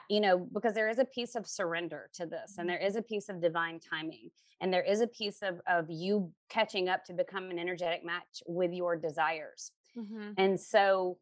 [0.09, 2.67] you know because there is a piece of surrender to this and mm-hmm.
[2.69, 4.29] there is a piece of divine timing
[4.61, 8.41] and there is a piece of of you catching up to become an energetic match
[8.47, 10.31] with your desires mm-hmm.
[10.37, 11.17] and so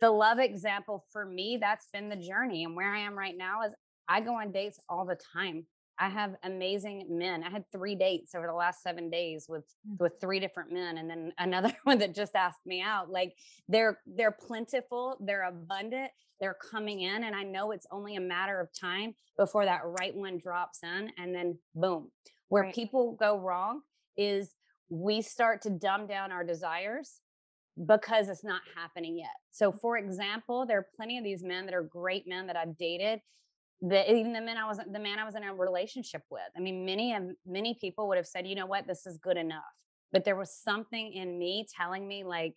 [0.00, 2.64] the love example for me, that's been the journey.
[2.64, 3.74] And where I am right now is
[4.08, 5.66] I go on dates all the time.
[5.98, 7.42] I have amazing men.
[7.42, 9.98] I had three dates over the last seven days with mm.
[9.98, 13.10] with three different men, and then another one that just asked me out.
[13.10, 13.34] Like
[13.68, 18.60] they're they're plentiful, they're abundant, they're coming in, and I know it's only a matter
[18.60, 22.10] of time before that right one drops in, and then boom.
[22.48, 22.74] Where right.
[22.74, 23.80] people go wrong
[24.16, 24.52] is
[24.88, 27.20] we start to dumb down our desires
[27.84, 29.34] because it's not happening yet.
[29.50, 29.80] So, mm.
[29.80, 33.20] for example, there are plenty of these men that are great men that I've dated.
[33.82, 36.40] That even the men I was the man I was in a relationship with.
[36.56, 39.36] I mean, many of many people would have said, you know what, this is good
[39.36, 39.64] enough.
[40.12, 42.54] But there was something in me telling me like,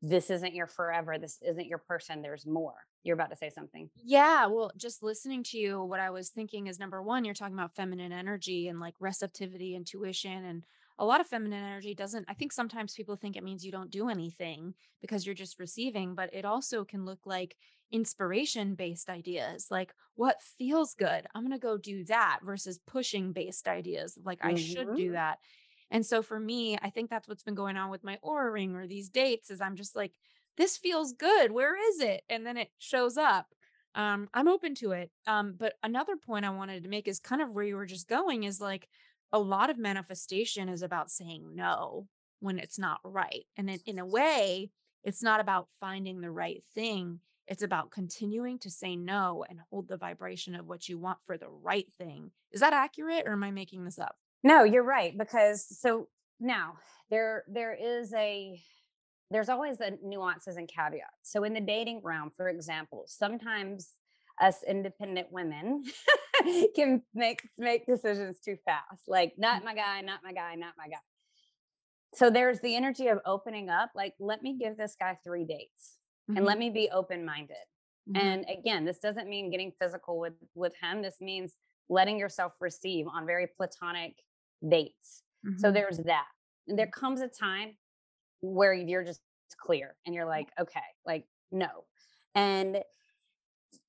[0.00, 1.18] this isn't your forever.
[1.18, 2.22] This isn't your person.
[2.22, 2.74] There's more.
[3.02, 3.90] You're about to say something.
[4.02, 4.46] Yeah.
[4.46, 7.74] Well, just listening to you, what I was thinking is number one, you're talking about
[7.74, 10.64] feminine energy and like receptivity, intuition, and
[10.98, 13.90] a lot of feminine energy doesn't i think sometimes people think it means you don't
[13.90, 17.56] do anything because you're just receiving but it also can look like
[17.92, 21.26] inspiration based ideas like what feels good?
[21.34, 24.48] I'm going to go do that versus pushing based ideas like mm-hmm.
[24.48, 25.12] i should do mm-hmm.
[25.12, 25.38] that.
[25.90, 28.74] And so for me i think that's what's been going on with my Oura ring
[28.74, 30.12] or these dates is i'm just like
[30.56, 31.52] this feels good.
[31.52, 32.22] Where is it?
[32.30, 33.46] And then it shows up.
[33.94, 35.10] Um, i'm open to it.
[35.26, 38.08] Um, but another point i wanted to make is kind of where you were just
[38.08, 38.88] going is like
[39.32, 42.08] a lot of manifestation is about saying no
[42.40, 43.44] when it's not right.
[43.56, 44.70] And in, in a way,
[45.04, 47.20] it's not about finding the right thing.
[47.48, 51.38] It's about continuing to say no and hold the vibration of what you want for
[51.38, 52.30] the right thing.
[52.50, 54.16] Is that accurate or am I making this up?
[54.42, 56.08] No, you're right because so
[56.40, 56.74] now
[57.10, 58.60] there there is a
[59.30, 61.06] there's always a nuances and caveats.
[61.22, 63.90] So in the dating realm, for example, sometimes
[64.40, 65.82] us independent women
[66.76, 69.04] can make make decisions too fast.
[69.08, 70.96] Like not my guy, not my guy, not my guy.
[72.14, 75.98] So there's the energy of opening up, like let me give this guy 3 dates
[76.30, 76.38] mm-hmm.
[76.38, 77.56] and let me be open-minded.
[78.08, 78.26] Mm-hmm.
[78.26, 81.02] And again, this doesn't mean getting physical with with him.
[81.02, 81.54] This means
[81.88, 84.14] letting yourself receive on very platonic
[84.68, 85.22] dates.
[85.46, 85.58] Mm-hmm.
[85.58, 86.26] So there's that.
[86.68, 87.76] And there comes a time
[88.40, 89.20] where you're just
[89.58, 91.84] clear and you're like, okay, like no.
[92.34, 92.78] And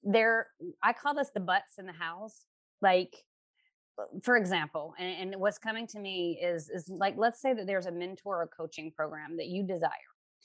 [0.08, 0.48] there
[0.84, 2.46] i call this the butts in the house
[2.82, 3.24] like
[4.00, 7.67] uh, for example and, and, what's coming to me is is like let's say that
[7.67, 9.89] there's a mentor or coaching program that you desire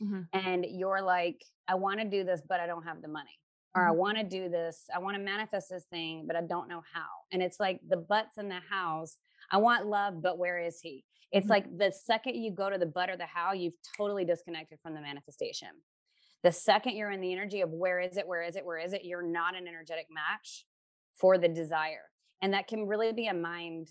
[0.02, 0.22] mm-hmm.
[0.32, 3.38] and you're like i want to do this but i don't have the money
[3.74, 3.96] or I Mhm.
[3.96, 4.84] want to do this.
[4.94, 7.08] I want to manifest this thing, but I don't know how.
[7.30, 9.16] And it's like the butts in the house.
[9.50, 11.04] I want love, but where is he?
[11.30, 11.50] It's Mhm.
[11.50, 14.94] like the second you go to the but or the how, you've totally disconnected from
[14.94, 15.82] the manifestation.
[16.42, 18.92] The second you're in the energy of where is it, where is it, where is
[18.92, 20.64] it, you're not an energetic match
[21.14, 22.10] for the desire.
[22.40, 23.88] And that can really be a mind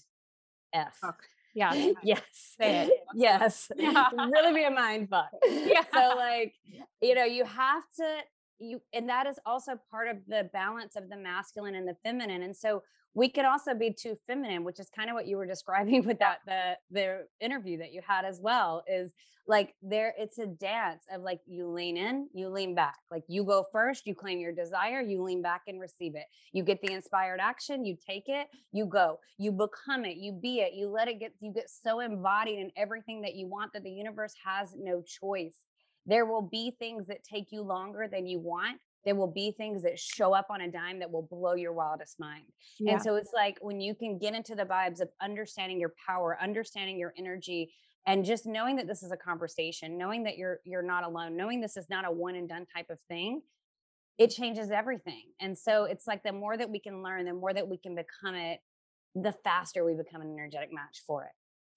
[0.74, 0.98] F.
[1.02, 1.24] Fuck.
[1.54, 1.92] Yeah.
[2.04, 2.58] yes.
[3.14, 3.72] Yes.
[3.78, 4.10] Yeah.
[4.16, 5.32] really be a mind fuck.
[5.50, 5.84] Yeah.
[5.94, 6.54] So like,
[7.02, 8.20] you know, you have to
[8.60, 12.44] you and that is also part of the balance of the masculine and the feminine.
[12.44, 15.46] And so we could also be too feminine, which is kind of what you were
[15.46, 19.14] describing with that the the interview that you had as well is
[19.48, 22.98] like there it's a dance of like you lean in, you lean back.
[23.10, 26.26] Like you go first, you claim your desire, you lean back and receive it.
[26.54, 29.20] You get the inspired action, you take it, you go.
[29.38, 32.72] You become it, you be it, you let it get you get so embodied in
[32.78, 35.58] everything that you want that the universe has no choice.
[36.06, 38.80] There will be things that take you longer than you want.
[39.06, 42.20] There will be things that show up on a dime that will blow your wildest
[42.20, 42.44] mind.
[42.80, 42.94] Yeah.
[42.94, 46.38] And so it's like when you can get into the vibes of understanding your power,
[46.42, 47.74] understanding your energy,
[48.06, 51.62] and just knowing that this is a conversation, knowing that you're you're not alone, knowing
[51.62, 53.42] this is not a one and done type of thing,
[54.18, 55.24] it changes everything.
[55.40, 57.96] And so it's like the more that we can learn, the more that we can
[57.96, 58.60] become it,
[59.16, 61.32] the faster we become an energetic match for it.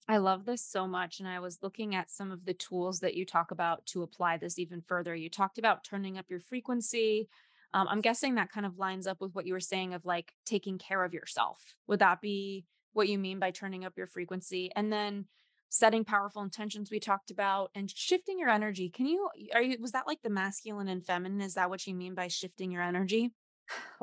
[0.07, 1.19] I love this so much.
[1.19, 4.37] And I was looking at some of the tools that you talk about to apply
[4.37, 5.15] this even further.
[5.15, 7.27] You talked about turning up your frequency.
[7.73, 10.33] Um, I'm guessing that kind of lines up with what you were saying of like
[10.45, 11.75] taking care of yourself.
[11.87, 14.71] Would that be what you mean by turning up your frequency?
[14.75, 15.25] And then
[15.69, 18.89] setting powerful intentions we talked about and shifting your energy.
[18.89, 21.41] Can you, are you, was that like the masculine and feminine?
[21.41, 23.33] Is that what you mean by shifting your energy?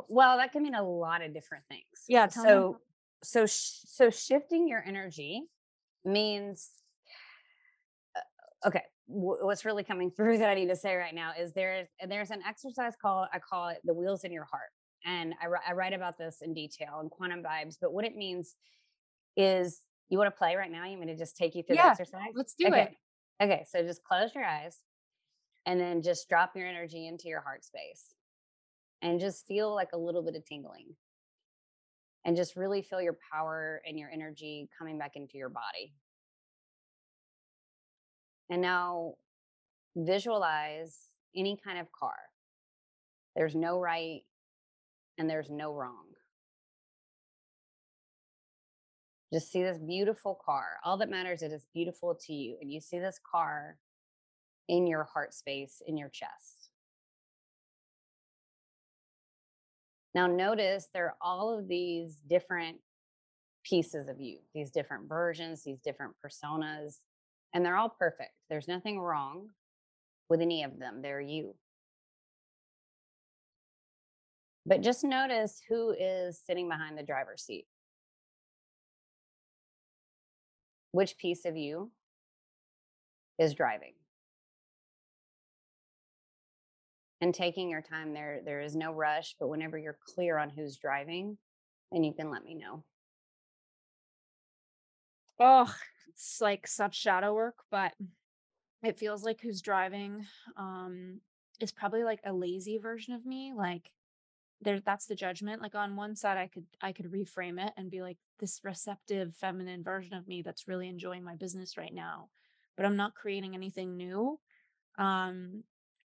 [0.08, 1.84] Well, that can mean a lot of different things.
[2.08, 2.76] Yeah, tell me So,
[3.22, 5.44] so, sh- so shifting your energy
[6.04, 6.70] means,
[8.16, 8.82] uh, okay.
[9.06, 12.40] What's really coming through that I need to say right now is there's There's an
[12.48, 14.70] exercise called I call it the wheels in your heart,
[15.04, 17.76] and I, I write about this in detail in Quantum Vibes.
[17.80, 18.54] But what it means
[19.36, 20.84] is, you want to play right now?
[20.84, 22.32] You want me to just take you through Yeah, the exercise?
[22.34, 22.82] Let's do okay.
[22.82, 23.44] it.
[23.44, 24.78] Okay, so just close your eyes
[25.66, 28.14] and then just drop your energy into your heart space
[29.00, 30.94] and just feel like a little bit of tingling.
[32.24, 35.92] And just really feel your power and your energy coming back into your body.
[38.48, 39.14] And now
[39.96, 42.14] visualize any kind of car.
[43.34, 44.22] There's no right
[45.18, 46.06] and there's no wrong.
[49.32, 50.64] Just see this beautiful car.
[50.84, 52.56] All that matters is it's beautiful to you.
[52.60, 53.78] And you see this car
[54.68, 56.61] in your heart space, in your chest.
[60.14, 62.78] Now, notice there are all of these different
[63.64, 66.98] pieces of you, these different versions, these different personas,
[67.54, 68.32] and they're all perfect.
[68.50, 69.48] There's nothing wrong
[70.28, 71.00] with any of them.
[71.02, 71.54] They're you.
[74.64, 77.66] But just notice who is sitting behind the driver's seat.
[80.92, 81.90] Which piece of you
[83.38, 83.94] is driving?
[87.22, 90.76] And taking your time there, there is no rush, but whenever you're clear on who's
[90.76, 91.38] driving,
[91.92, 92.82] then you can let me know.
[95.38, 95.72] Oh,
[96.08, 97.92] it's like such shadow work, but
[98.82, 101.20] it feels like who's driving um
[101.60, 103.52] is probably like a lazy version of me.
[103.56, 103.92] Like
[104.60, 105.62] there that's the judgment.
[105.62, 109.36] Like on one side I could I could reframe it and be like this receptive
[109.36, 112.30] feminine version of me that's really enjoying my business right now.
[112.76, 114.40] But I'm not creating anything new.
[114.98, 115.62] Um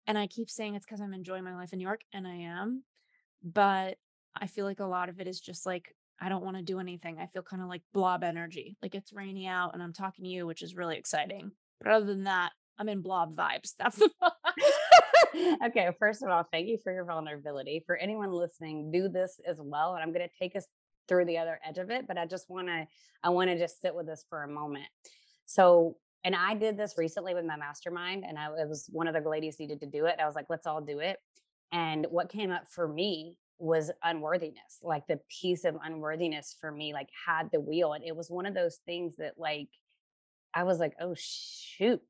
[0.08, 2.36] and I keep saying it's because I'm enjoying my life in New York, and I
[2.36, 2.84] am.
[3.44, 3.98] But
[4.36, 6.80] I feel like a lot of it is just like I don't want to do
[6.80, 7.18] anything.
[7.20, 8.78] I feel kind of like blob energy.
[8.82, 11.52] Like it's rainy out and I'm talking to you, which is really exciting.
[11.80, 13.74] But other than that, I'm in blob vibes.
[13.80, 13.98] That's
[15.34, 17.84] the okay, first of all, thank you for your vulnerability.
[17.86, 19.96] For anyone listening, do this as well.
[19.96, 20.68] And I'm going to take us
[21.08, 22.88] through the other edge of it, but I just want to
[23.24, 24.86] I want to just sit with this for a moment.
[25.46, 29.14] So, and I did this recently with my mastermind, and I it was one of
[29.14, 30.16] the ladies needed to do it.
[30.20, 31.18] I was like, let's all do it.
[31.72, 34.80] And what came up for me was unworthiness.
[34.82, 37.94] Like the piece of unworthiness for me, like had the wheel.
[37.94, 39.70] And it was one of those things that like
[40.54, 42.02] I was like, oh shoot.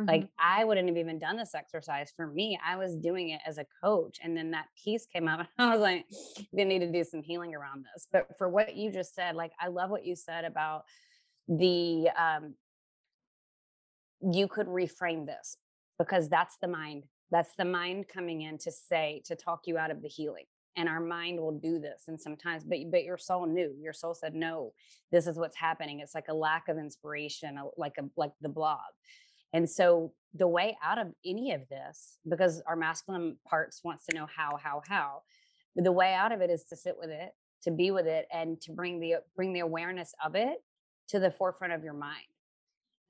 [0.00, 2.56] Like I wouldn't have even done this exercise for me.
[2.64, 4.18] I was doing it as a coach.
[4.22, 6.06] And then that piece came up and I was like,
[6.52, 8.06] they need to do some healing around this.
[8.12, 10.84] But for what you just said, like I love what you said about
[11.48, 12.54] the um
[14.20, 15.56] you could reframe this
[15.98, 17.04] because that's the mind.
[17.30, 20.44] That's the mind coming in to say, to talk you out of the healing.
[20.76, 22.04] And our mind will do this.
[22.06, 23.74] And sometimes, but but your soul knew.
[23.80, 24.72] Your soul said, no,
[25.10, 25.98] this is what's happening.
[26.00, 28.78] It's like a lack of inspiration, like a like the blob.
[29.52, 34.14] And so the way out of any of this, because our masculine parts wants to
[34.14, 35.22] know how, how, how,
[35.74, 37.30] the way out of it is to sit with it,
[37.62, 40.58] to be with it, and to bring the bring the awareness of it
[41.08, 42.26] to the forefront of your mind.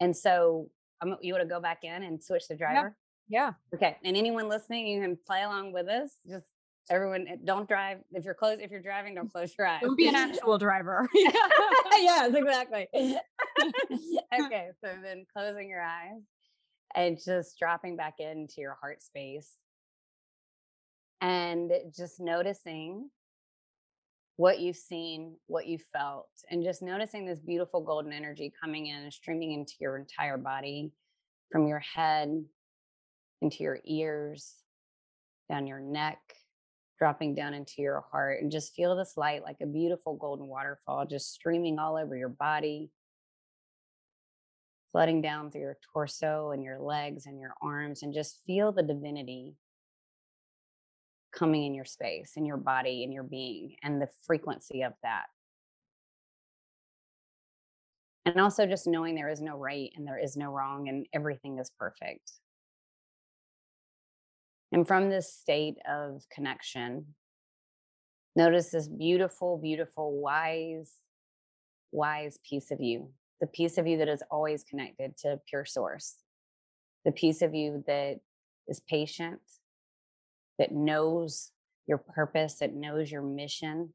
[0.00, 0.70] And so
[1.00, 2.96] I'm, you want to go back in and switch the driver?
[3.28, 3.52] Yeah.
[3.74, 3.96] Okay.
[4.04, 6.12] And anyone listening, you can play along with us.
[6.28, 6.46] Just
[6.90, 9.96] everyone eh, don't drive if you're close if you're driving don't close your eyes don't
[9.96, 12.88] be an actual driver yes exactly
[14.40, 16.22] okay so then closing your eyes
[16.94, 19.56] and just dropping back into your heart space
[21.20, 23.10] and just noticing
[24.38, 29.02] what you've seen, what you felt, and just noticing this beautiful golden energy coming in
[29.02, 30.92] and streaming into your entire body
[31.50, 32.44] from your head
[33.40, 34.54] into your ears,
[35.50, 36.20] down your neck,
[37.00, 41.04] dropping down into your heart, and just feel this light like a beautiful golden waterfall
[41.04, 42.92] just streaming all over your body,
[44.92, 48.84] flooding down through your torso and your legs and your arms, and just feel the
[48.84, 49.56] divinity
[51.38, 55.26] coming in your space, in your body, in your being, and the frequency of that.
[58.24, 61.58] And also just knowing there is no right and there is no wrong and everything
[61.58, 62.32] is perfect.
[64.72, 67.14] And from this state of connection,
[68.36, 70.92] notice this beautiful, beautiful, wise,
[71.90, 73.08] wise piece of you,
[73.40, 76.16] the piece of you that is always connected to pure source,
[77.06, 78.18] the piece of you that
[78.66, 79.40] is patient,
[80.58, 81.52] that knows
[81.86, 83.94] your purpose, that knows your mission,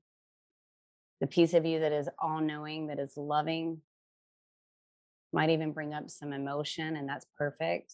[1.22, 3.82] the piece of you that is all knowing, that is loving,
[5.32, 7.94] might even bring up some emotion, and that's perfect.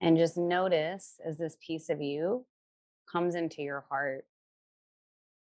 [0.00, 2.44] And just notice as this piece of you
[3.10, 4.24] comes into your heart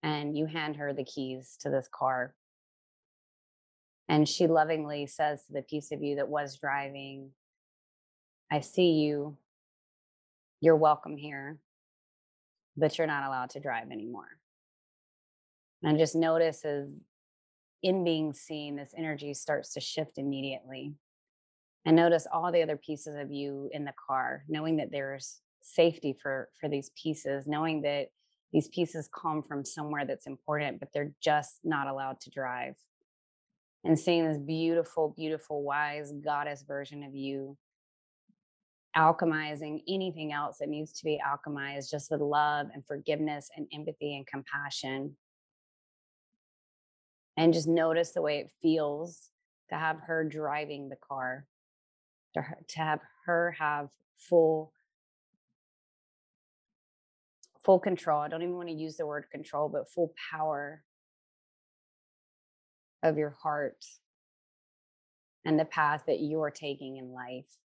[0.02, 2.36] and you hand her the keys to this car.
[4.10, 7.32] And she lovingly says to the piece of you that was driving,
[8.52, 9.38] I see you
[10.64, 11.57] you're welcome here,
[12.78, 14.30] but you're not allowed to drive anymore.
[15.84, 17.01] And just notice as
[17.82, 20.93] in being seen, this energy starts to shift immediately.
[21.86, 26.16] And notice all the other pieces of you in the car, knowing that there's safety
[26.24, 28.07] for for these pieces, knowing that
[28.53, 32.76] these pieces come from somewhere that's important, but they're just not allowed to drive.
[33.84, 37.57] And seeing this beautiful, beautiful, wise goddess version of you
[38.96, 44.16] alchemizing anything else that needs to be alchemized just with love and forgiveness and empathy
[44.16, 45.16] and compassion.
[47.38, 49.30] And just notice the way it feels
[49.70, 51.48] to have her driving the car,
[52.36, 54.72] to, her, to have her have full
[57.64, 58.20] full control.
[58.20, 60.84] I don't even want to use the word control, but full power
[63.02, 63.86] of your heart
[65.46, 67.62] and the path that you are taking in life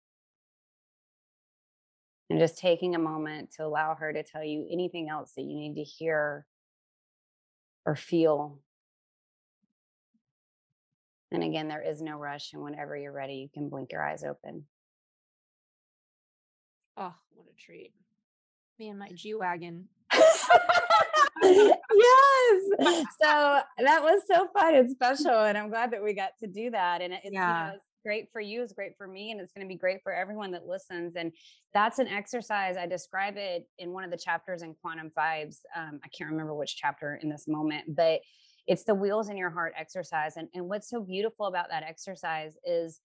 [2.31, 5.53] and just taking a moment to allow her to tell you anything else that you
[5.53, 6.45] need to hear
[7.85, 8.59] or feel.
[11.29, 12.53] And again, there is no rush.
[12.53, 14.63] And whenever you're ready, you can blink your eyes open.
[16.95, 17.91] Oh, what a treat.
[18.79, 19.89] Me and my G Wagon.
[20.13, 20.27] yes.
[23.21, 25.31] So that was so fun and special.
[25.31, 27.01] And I'm glad that we got to do that.
[27.01, 27.67] And it's, yeah.
[27.67, 30.01] you know, great for you is great for me and it's going to be great
[30.03, 31.31] for everyone that listens and
[31.73, 35.99] that's an exercise i describe it in one of the chapters in quantum vibes um,
[36.03, 38.19] i can't remember which chapter in this moment but
[38.67, 42.53] it's the wheels in your heart exercise and, and what's so beautiful about that exercise
[42.65, 42.99] is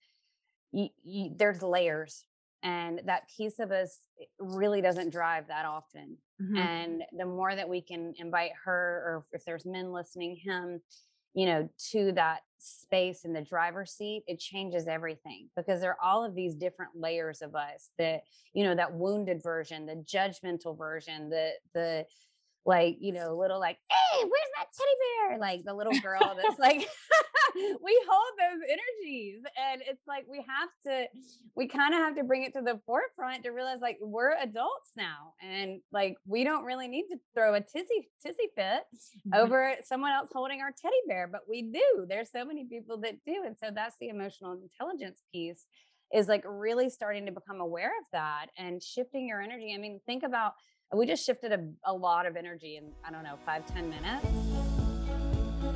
[0.71, 2.25] you, you, there's layers
[2.63, 3.99] and that piece of us
[4.39, 6.57] really doesn't drive that often mm-hmm.
[6.57, 10.81] and the more that we can invite her or if there's men listening him
[11.37, 16.03] you know, to that space in the driver's seat, it changes everything because there are
[16.03, 18.23] all of these different layers of us that,
[18.53, 22.05] you know, that wounded version, the judgmental version, the, the,
[22.67, 25.39] like, you know, little like, hey, where's that teddy bear?
[25.39, 26.85] Like the little girl that's like,
[27.55, 29.39] we hold those energies.
[29.71, 31.07] And it's like we have to,
[31.55, 34.91] we kind of have to bring it to the forefront to realize like we're adults
[34.97, 35.33] now.
[35.41, 39.33] And like we don't really need to throw a tizzy tizzy fit mm-hmm.
[39.33, 42.05] over someone else holding our teddy bear, but we do.
[42.07, 43.43] There's so many people that do.
[43.45, 45.65] And so that's the emotional intelligence piece
[46.13, 49.73] is like really starting to become aware of that and shifting your energy.
[49.73, 50.53] I mean, think about
[50.93, 54.25] we just shifted a, a lot of energy in, I don't know, five ten minutes.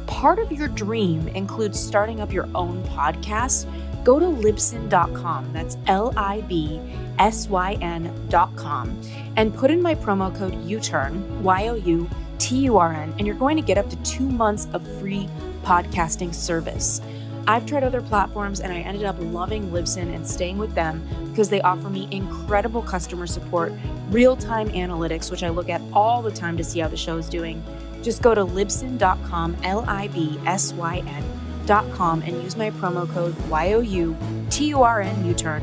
[0.07, 3.65] Part of your dream includes starting up your own podcast.
[4.03, 6.79] Go to libsyn.com, that's L I B
[7.19, 9.01] S Y N.com,
[9.37, 12.09] and put in my promo code YOUTURN, Y O U
[12.39, 15.27] T U R N, and you're going to get up to two months of free
[15.63, 17.01] podcasting service.
[17.47, 21.49] I've tried other platforms and I ended up loving Libsyn and staying with them because
[21.49, 23.73] they offer me incredible customer support,
[24.09, 27.17] real time analytics, which I look at all the time to see how the show
[27.17, 27.63] is doing.
[28.03, 33.35] Just go to libsyn.com, L I B S Y N.com, and use my promo code
[33.49, 34.17] Y O U
[34.49, 35.61] T U R N U turn.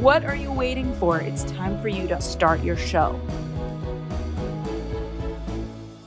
[0.00, 1.20] What are you waiting for?
[1.20, 3.20] It's time for you to start your show.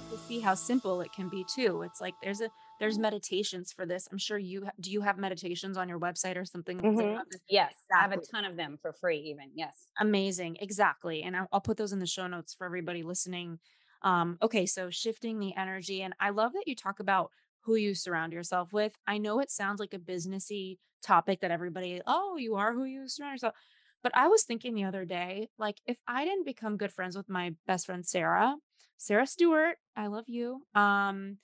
[0.09, 1.83] To see how simple it can be, too.
[1.83, 2.49] It's like there's a
[2.83, 4.07] there's meditations for this.
[4.11, 6.79] I'm sure you do you have meditations on your website or something?
[6.79, 7.21] Mm-hmm.
[7.49, 7.97] Yes, exactly.
[7.97, 9.51] I have a ton of them for free even.
[9.55, 9.87] Yes.
[9.99, 10.57] Amazing.
[10.59, 11.23] Exactly.
[11.23, 13.59] And I'll, I'll put those in the show notes for everybody listening
[14.03, 16.01] um, okay, so shifting the energy.
[16.01, 17.31] And I love that you talk about
[17.61, 18.93] who you surround yourself with.
[19.07, 23.07] I know it sounds like a businessy topic that everybody, oh, you are who you
[23.07, 23.55] surround yourself.
[24.01, 27.29] But I was thinking the other day, like if I didn't become good friends with
[27.29, 28.55] my best friend Sarah,
[28.97, 30.63] Sarah Stewart, I love you.
[30.75, 31.37] Um,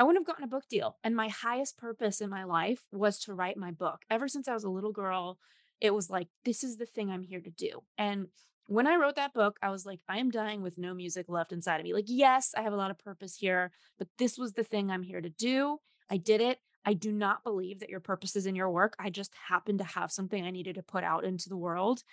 [0.00, 0.96] I wouldn't have gotten a book deal.
[1.04, 4.00] And my highest purpose in my life was to write my book.
[4.10, 5.38] Ever since I was a little girl,
[5.78, 7.82] it was like, this is the thing I'm here to do.
[7.98, 8.28] And
[8.66, 11.52] when I wrote that book, I was like, I am dying with no music left
[11.52, 11.92] inside of me.
[11.92, 15.02] Like, yes, I have a lot of purpose here, but this was the thing I'm
[15.02, 15.80] here to do.
[16.08, 16.60] I did it.
[16.86, 18.96] I do not believe that your purpose is in your work.
[18.98, 22.04] I just happened to have something I needed to put out into the world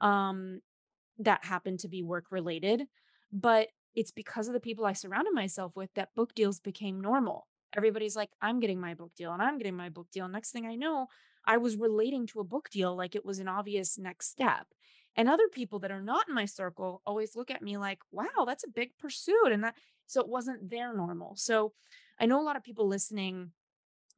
[0.00, 0.62] um,
[1.20, 2.88] that happened to be work related.
[3.32, 7.46] But it's because of the people I surrounded myself with that book deals became normal.
[7.76, 10.28] Everybody's like, I'm getting my book deal and I'm getting my book deal.
[10.28, 11.06] Next thing I know,
[11.44, 14.66] I was relating to a book deal like it was an obvious next step.
[15.16, 18.44] And other people that are not in my circle always look at me like, wow,
[18.46, 19.50] that's a big pursuit.
[19.50, 19.74] And that,
[20.06, 21.34] so it wasn't their normal.
[21.36, 21.72] So
[22.18, 23.52] I know a lot of people listening,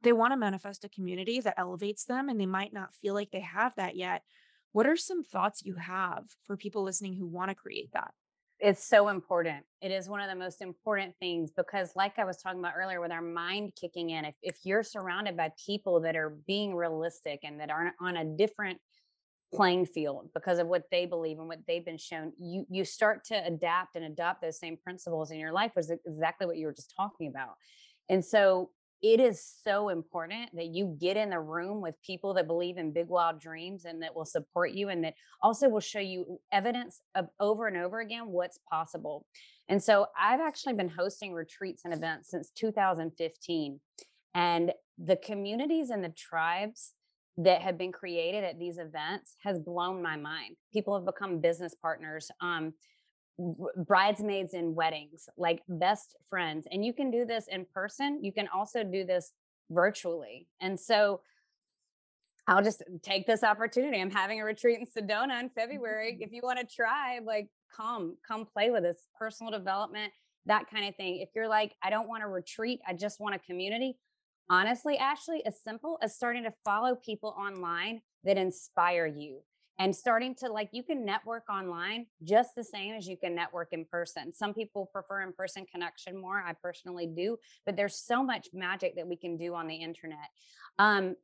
[0.01, 3.31] they want to manifest a community that elevates them and they might not feel like
[3.31, 4.23] they have that yet.
[4.71, 8.13] What are some thoughts you have for people listening who want to create that?
[8.63, 9.65] It's so important.
[9.81, 13.01] It is one of the most important things because, like I was talking about earlier,
[13.01, 17.41] with our mind kicking in, if, if you're surrounded by people that are being realistic
[17.43, 18.79] and that aren't on a different
[19.53, 23.23] playing field because of what they believe and what they've been shown you you start
[23.23, 26.73] to adapt and adopt those same principles in your life was exactly what you were
[26.73, 27.53] just talking about
[28.09, 28.71] and so
[29.03, 32.93] it is so important that you get in the room with people that believe in
[32.93, 37.01] big wild dreams and that will support you and that also will show you evidence
[37.13, 39.25] of over and over again what's possible
[39.67, 43.79] and so i've actually been hosting retreats and events since 2015
[44.33, 46.93] and the communities and the tribes
[47.37, 50.55] that have been created at these events has blown my mind.
[50.71, 52.73] People have become business partners, um,
[53.39, 56.67] bridesmaids in weddings, like best friends.
[56.71, 58.23] And you can do this in person.
[58.23, 59.31] You can also do this
[59.69, 60.47] virtually.
[60.61, 61.21] And so
[62.47, 64.01] I'll just take this opportunity.
[64.01, 66.17] I'm having a retreat in Sedona in February.
[66.21, 70.11] If you want to try, like, come, come play with us, personal development,
[70.45, 71.19] that kind of thing.
[71.19, 73.97] If you're like, I don't want a retreat, I just want a community,
[74.49, 79.39] honestly, Ashley, as simple as starting to follow people online that inspire you
[79.79, 83.69] and starting to like you can network online just the same as you can network
[83.71, 84.33] in person.
[84.33, 86.43] Some people prefer in person connection more.
[86.45, 90.29] I personally do, but there's so much magic that we can do on the internet.
[90.79, 91.15] Um,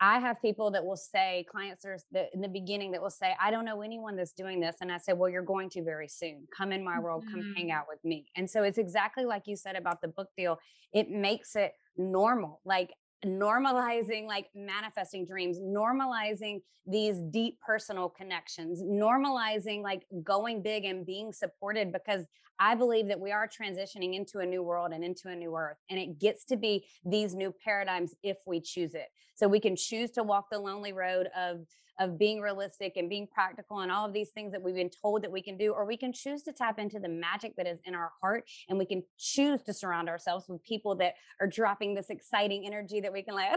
[0.00, 1.98] I have people that will say, clients are
[2.32, 4.76] in the beginning that will say, I don't know anyone that's doing this.
[4.80, 6.46] And I say, Well, you're going to very soon.
[6.54, 7.34] Come in my world, mm-hmm.
[7.34, 7.78] come hang mm-hmm.
[7.78, 8.26] out with me.
[8.36, 10.58] And so it's exactly like you said about the book deal.
[10.92, 12.92] It makes it normal, like
[13.24, 21.32] normalizing like manifesting dreams, normalizing these deep personal connections, normalizing like going big and being
[21.32, 22.26] supported because
[22.58, 25.78] I believe that we are transitioning into a new world and into a new earth.
[25.90, 29.08] And it gets to be these new paradigms if we choose it.
[29.34, 31.66] So we can choose to walk the lonely road of
[32.00, 35.22] of being realistic and being practical and all of these things that we've been told
[35.22, 37.80] that we can do or we can choose to tap into the magic that is
[37.84, 41.94] in our heart and we can choose to surround ourselves with people that are dropping
[41.94, 43.54] this exciting energy that we can like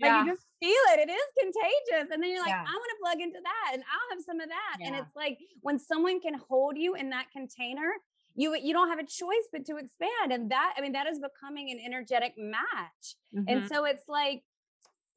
[0.00, 0.16] yeah.
[0.16, 1.08] like you just feel it.
[1.08, 2.10] It is contagious.
[2.12, 2.64] And then you're like, yeah.
[2.66, 4.76] I want to plug into that and I'll have some of that.
[4.80, 4.86] Yeah.
[4.86, 7.92] And it's like when someone can hold you in that container,
[8.34, 10.32] you you don't have a choice but to expand.
[10.32, 13.16] And that, I mean, that is becoming an energetic match.
[13.34, 13.44] Mm-hmm.
[13.48, 14.42] And so it's like,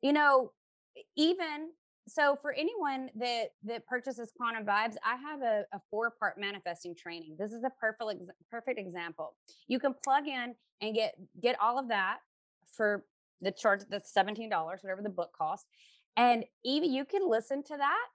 [0.01, 0.51] you know,
[1.16, 1.70] even
[2.07, 6.95] so for anyone that that purchases quantum vibes i have a, a four part manifesting
[6.95, 7.35] training.
[7.37, 9.35] This is a perfect perfect example.
[9.67, 12.17] You can plug in and get get all of that
[12.75, 13.05] for
[13.41, 15.65] the charge that's $17 whatever the book cost
[16.15, 18.05] and even you can listen to that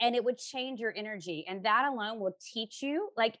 [0.00, 3.38] and it would change your energy and that alone will teach you like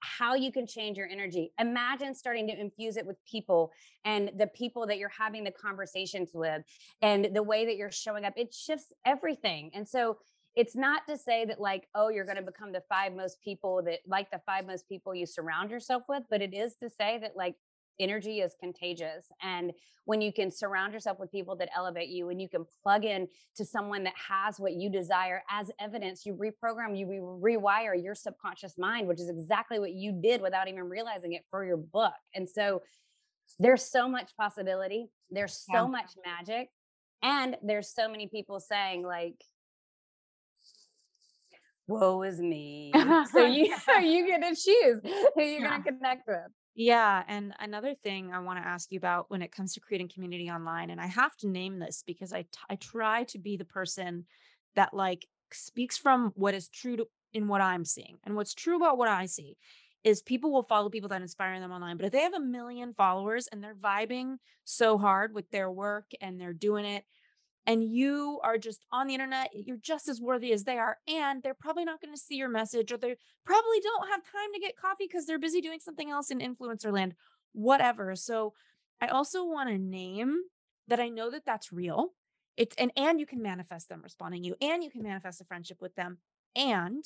[0.00, 1.52] how you can change your energy.
[1.58, 3.70] Imagine starting to infuse it with people
[4.04, 6.62] and the people that you're having the conversations with
[7.02, 8.32] and the way that you're showing up.
[8.36, 9.70] It shifts everything.
[9.74, 10.18] And so
[10.56, 13.82] it's not to say that like oh you're going to become the five most people
[13.84, 17.18] that like the five most people you surround yourself with but it is to say
[17.18, 17.54] that like
[18.00, 19.26] energy is contagious.
[19.42, 19.72] And
[20.06, 23.28] when you can surround yourself with people that elevate you and you can plug in
[23.56, 28.14] to someone that has what you desire as evidence, you reprogram, you re- rewire your
[28.14, 32.14] subconscious mind, which is exactly what you did without even realizing it for your book.
[32.34, 32.82] And so
[33.58, 35.86] there's so much possibility, there's so yeah.
[35.86, 36.70] much magic.
[37.22, 39.44] And there's so many people saying, like,
[41.86, 42.92] woe is me.
[43.30, 45.68] so you you get to choose who you're yeah.
[45.68, 46.38] going to connect with.
[46.74, 47.24] Yeah.
[47.26, 50.50] And another thing I want to ask you about when it comes to creating community
[50.50, 53.64] online, and I have to name this because I, t- I try to be the
[53.64, 54.24] person
[54.76, 58.18] that like speaks from what is true to, in what I'm seeing.
[58.24, 59.56] And what's true about what I see
[60.04, 61.96] is people will follow people that inspire them online.
[61.96, 66.06] But if they have a million followers and they're vibing so hard with their work
[66.20, 67.04] and they're doing it
[67.66, 70.98] and you are just on the internet, you're just as worthy as they are.
[71.06, 74.52] And they're probably not going to see your message, or they probably don't have time
[74.54, 77.14] to get coffee because they're busy doing something else in influencer land,
[77.52, 78.16] whatever.
[78.16, 78.54] So
[79.00, 80.36] I also want to name
[80.88, 82.14] that I know that that's real.
[82.56, 85.78] It's and and you can manifest them responding you, and you can manifest a friendship
[85.80, 86.18] with them,
[86.56, 87.04] and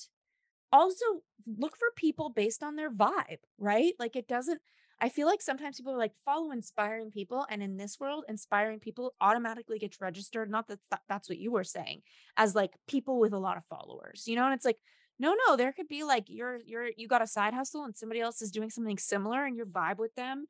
[0.72, 1.04] also
[1.46, 3.92] look for people based on their vibe, right?
[3.98, 4.60] Like it doesn't
[5.04, 8.80] I feel like sometimes people are like follow inspiring people, and in this world, inspiring
[8.80, 10.50] people automatically gets registered.
[10.50, 12.00] Not that th- that's what you were saying,
[12.38, 14.46] as like people with a lot of followers, you know.
[14.46, 14.78] And it's like,
[15.18, 18.22] no, no, there could be like you're you're you got a side hustle, and somebody
[18.22, 20.46] else is doing something similar, and you vibe with them.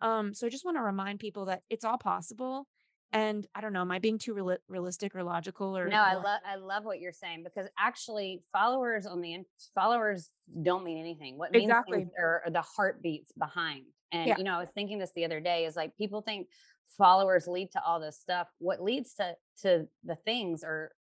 [0.00, 2.66] Um, so I just want to remind people that it's all possible,
[3.12, 6.14] and I don't know, am I being too real- realistic or logical or No, I
[6.14, 9.42] love I love what you're saying because actually followers on the
[9.74, 10.30] followers
[10.62, 11.36] don't mean anything.
[11.36, 12.06] What means exactly.
[12.18, 13.84] are the heartbeats behind.
[14.12, 14.38] And yeah.
[14.38, 16.48] you know, I was thinking this the other day is like people think
[16.96, 18.48] followers lead to all this stuff.
[18.58, 20.92] What leads to to the things are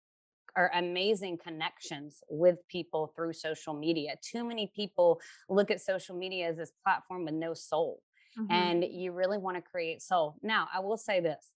[0.57, 4.15] are amazing connections with people through social media.
[4.23, 8.03] Too many people look at social media as this platform with no soul.
[8.39, 8.53] Mm-hmm.
[8.53, 10.37] And you really want to create soul.
[10.43, 11.53] Now, I will say this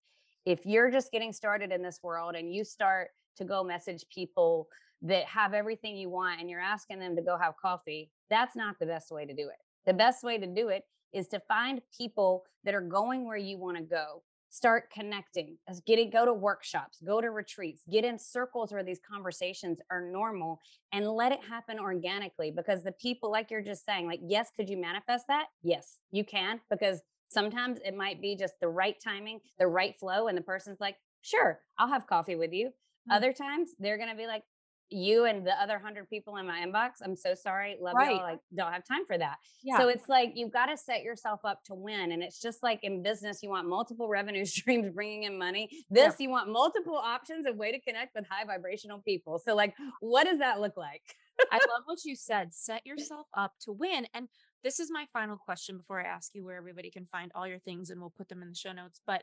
[0.47, 4.69] if you're just getting started in this world and you start to go message people
[5.03, 8.79] that have everything you want and you're asking them to go have coffee, that's not
[8.79, 9.57] the best way to do it.
[9.87, 13.59] The best way to do it is to find people that are going where you
[13.59, 14.23] want to go.
[14.53, 18.99] Start connecting, as getting go to workshops, go to retreats, get in circles where these
[18.99, 20.59] conversations are normal
[20.93, 24.69] and let it happen organically because the people like you're just saying like yes, could
[24.69, 25.47] you manifest that?
[25.63, 30.27] Yes, you can because Sometimes it might be just the right timing, the right flow,
[30.27, 32.67] and the person's like, sure, I'll have coffee with you.
[32.67, 33.13] Mm-hmm.
[33.13, 34.43] Other times they're going to be like,
[34.91, 37.77] you and the other hundred people in my inbox, I'm so sorry.
[37.81, 38.17] Love right.
[38.17, 38.23] y'all.
[38.23, 39.37] Like, don't have time for that.
[39.63, 39.79] Yeah.
[39.79, 42.13] So it's like you've got to set yourself up to win.
[42.13, 45.69] And it's just like in business, you want multiple revenue streams bringing in money.
[45.91, 46.25] This, yeah.
[46.25, 49.39] you want multiple options of way to connect with high vibrational people.
[49.39, 51.03] So, like, what does that look like?
[51.51, 52.53] I love what you said.
[52.53, 54.07] Set yourself up to win.
[54.15, 54.29] And
[54.63, 57.59] this is my final question before I ask you where everybody can find all your
[57.59, 59.01] things and we'll put them in the show notes.
[59.07, 59.23] But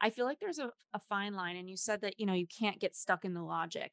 [0.00, 2.46] I feel like there's a, a fine line, and you said that, you know, you
[2.46, 3.92] can't get stuck in the logic.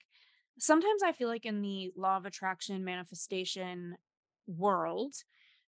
[0.59, 3.97] Sometimes I feel like in the law of attraction manifestation
[4.47, 5.15] world,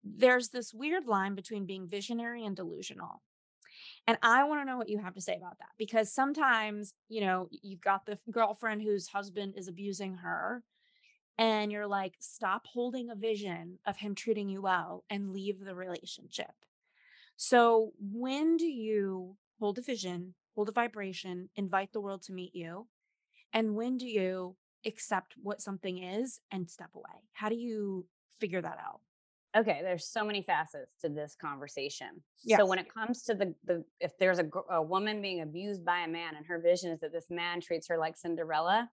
[0.05, 3.23] there's this weird line between being visionary and delusional.
[4.07, 7.21] And I want to know what you have to say about that because sometimes, you
[7.21, 10.63] know, you've got the girlfriend whose husband is abusing her
[11.39, 15.75] and you're like, stop holding a vision of him treating you well and leave the
[15.75, 16.53] relationship.
[17.37, 22.55] So, when do you hold a vision, hold a vibration, invite the world to meet
[22.55, 22.87] you?
[23.53, 24.57] And when do you
[24.87, 27.23] accept what something is and step away?
[27.33, 28.07] How do you
[28.41, 29.01] figure that out?
[29.57, 32.09] Okay, there's so many facets to this conversation.
[32.45, 32.59] Yes.
[32.59, 36.01] So when it comes to the the if there's a, a woman being abused by
[36.01, 38.91] a man and her vision is that this man treats her like Cinderella,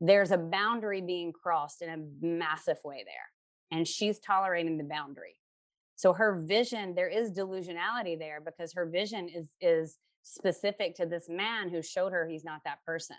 [0.00, 5.36] there's a boundary being crossed in a massive way there and she's tolerating the boundary
[5.96, 11.28] so her vision there is delusionality there because her vision is is specific to this
[11.28, 13.16] man who showed her he's not that person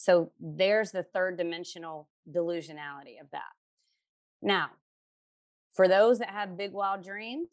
[0.00, 3.52] so there's the third dimensional delusionality of that
[4.40, 4.70] now
[5.72, 7.48] for those that have big wild dreams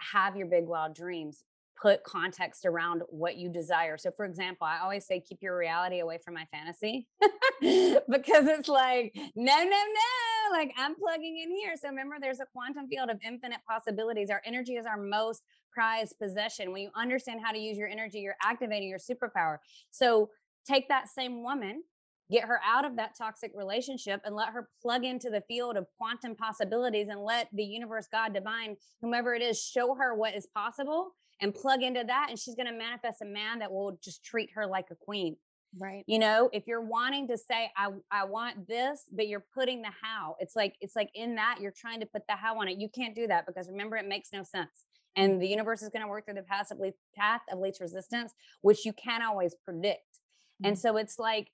[0.00, 1.44] have your big wild dreams
[1.80, 3.98] put context around what you desire.
[3.98, 7.06] So, for example, I always say, keep your reality away from my fantasy
[7.60, 11.74] because it's like, no, no, no, like I'm plugging in here.
[11.76, 14.30] So, remember, there's a quantum field of infinite possibilities.
[14.30, 16.72] Our energy is our most prized possession.
[16.72, 19.58] When you understand how to use your energy, you're activating your superpower.
[19.90, 20.30] So,
[20.66, 21.82] take that same woman
[22.30, 25.86] get her out of that toxic relationship and let her plug into the field of
[25.98, 30.46] quantum possibilities and let the universe god divine whomever it is show her what is
[30.54, 31.10] possible
[31.40, 34.50] and plug into that and she's going to manifest a man that will just treat
[34.54, 35.36] her like a queen
[35.78, 36.04] Right.
[36.06, 39.90] You know, if you're wanting to say, I, I want this, but you're putting the
[40.02, 42.78] how, it's like, it's like in that you're trying to put the how on it.
[42.78, 44.84] You can't do that because remember, it makes no sense.
[45.16, 47.80] And the universe is going to work through the path of, least, path of least
[47.80, 50.13] resistance, which you can't always predict.
[50.62, 50.66] Mm-hmm.
[50.68, 51.50] And so it's like,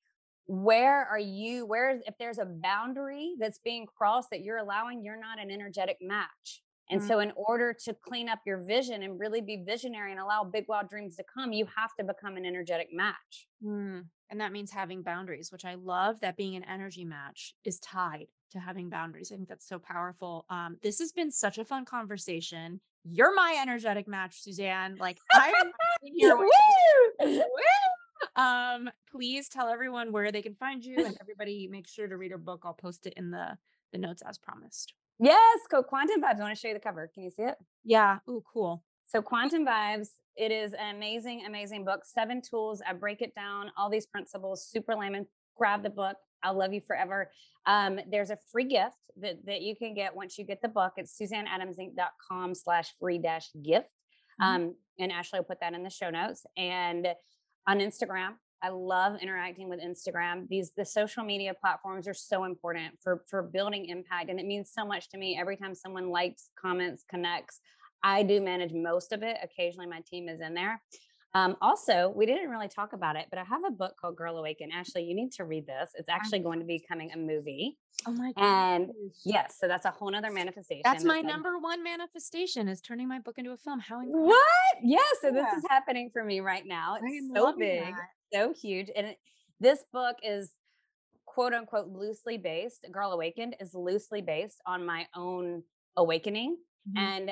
[0.46, 1.64] where are you?
[1.66, 5.50] Where is, if there's a boundary that's being crossed that you're allowing, you're not an
[5.50, 6.62] energetic match.
[6.90, 7.08] And mm-hmm.
[7.08, 10.64] so, in order to clean up your vision and really be visionary and allow big,
[10.68, 13.46] wild dreams to come, you have to become an energetic match.
[13.64, 14.06] Mm.
[14.30, 18.26] And that means having boundaries, which I love that being an energy match is tied
[18.52, 19.30] to having boundaries.
[19.32, 20.46] I think that's so powerful.
[20.50, 22.80] Um, this has been such a fun conversation.
[23.04, 24.96] You're my energetic match, Suzanne.
[24.98, 25.72] Like I'm
[26.02, 26.50] here with
[27.20, 27.44] you.
[28.36, 32.30] Um, please tell everyone where they can find you and everybody make sure to read
[32.30, 32.62] her book.
[32.64, 33.56] I'll post it in the
[33.92, 34.94] the notes as promised.
[35.18, 36.38] Yes, go Quantum Vibes.
[36.38, 37.10] I want to show you the cover.
[37.12, 37.56] Can you see it?
[37.84, 38.18] Yeah.
[38.26, 38.82] Oh, cool.
[39.06, 42.02] So Quantum Vibes, it is an amazing, amazing book.
[42.04, 42.80] Seven tools.
[42.88, 45.26] I break it down, all these principles, super layman.
[45.56, 46.16] Grab the book.
[46.42, 47.30] I'll love you forever.
[47.66, 50.92] Um, there's a free gift that, that you can get once you get the book.
[50.96, 53.88] It's suzanneadamsinc.com slash free dash gift.
[54.40, 54.44] Mm-hmm.
[54.44, 56.46] Um, and Ashley will put that in the show notes.
[56.56, 57.08] And
[57.70, 58.30] on Instagram,
[58.62, 60.48] I love interacting with Instagram.
[60.48, 64.72] These the social media platforms are so important for for building impact and it means
[64.74, 67.60] so much to me every time someone likes, comments, connects.
[68.02, 69.36] I do manage most of it.
[69.40, 70.82] Occasionally my team is in there.
[71.32, 74.36] Um, also, we didn't really talk about it, but I have a book called Girl
[74.38, 74.70] Awaken.
[74.72, 75.90] Ashley, you need to read this.
[75.94, 77.78] It's actually going to be coming a movie.
[78.06, 78.42] Oh my god!
[78.42, 78.90] And
[79.24, 80.82] yes, so that's a whole nother manifestation.
[80.84, 83.78] That's my number one manifestation is turning my book into a film.
[83.78, 84.26] How incredible.
[84.26, 84.44] what?
[84.82, 85.42] Yeah, so yeah.
[85.42, 86.96] this is happening for me right now.
[87.00, 87.94] It's so big, that.
[88.32, 89.18] so huge, and it,
[89.60, 90.50] this book is
[91.26, 92.86] quote unquote loosely based.
[92.90, 95.62] Girl Awakened is loosely based on my own
[95.96, 96.56] awakening.
[96.88, 96.98] Mm-hmm.
[96.98, 97.30] And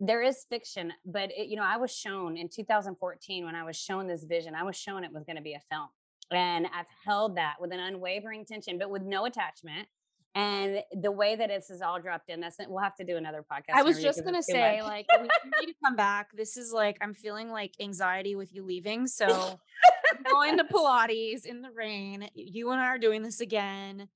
[0.00, 3.76] there is fiction, but it, you know, I was shown in 2014 when I was
[3.76, 5.88] shown this vision, I was shown it was going to be a film.
[6.30, 9.88] And I've held that with an unwavering tension, but with no attachment.
[10.34, 13.42] And the way that this is all dropped in, that's we'll have to do another
[13.50, 13.74] podcast.
[13.74, 15.28] I was just gonna say, like, we
[15.60, 16.28] need to come back.
[16.32, 19.06] This is like I'm feeling like anxiety with you leaving.
[19.06, 22.28] So I'm going to Pilates in the rain.
[22.34, 24.08] You and I are doing this again.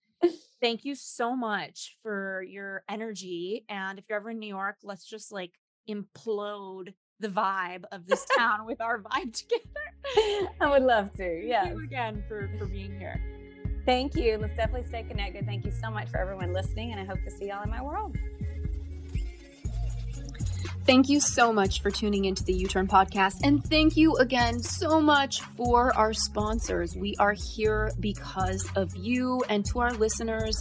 [0.60, 3.64] Thank you so much for your energy.
[3.68, 5.50] And if you're ever in New York, let's just like
[5.88, 10.50] implode the vibe of this town with our vibe together.
[10.60, 11.42] I would love to.
[11.44, 11.72] Yeah.
[11.72, 13.20] again for for being here.
[13.84, 14.38] Thank you.
[14.38, 15.44] Let's definitely stay connected.
[15.44, 17.82] Thank you so much for everyone listening, and I hope to see y'all in my
[17.82, 18.16] world.
[20.84, 23.44] Thank you so much for tuning into the YouTurn podcast.
[23.44, 26.96] And thank you again so much for our sponsors.
[26.96, 30.60] We are here because of you and to our listeners.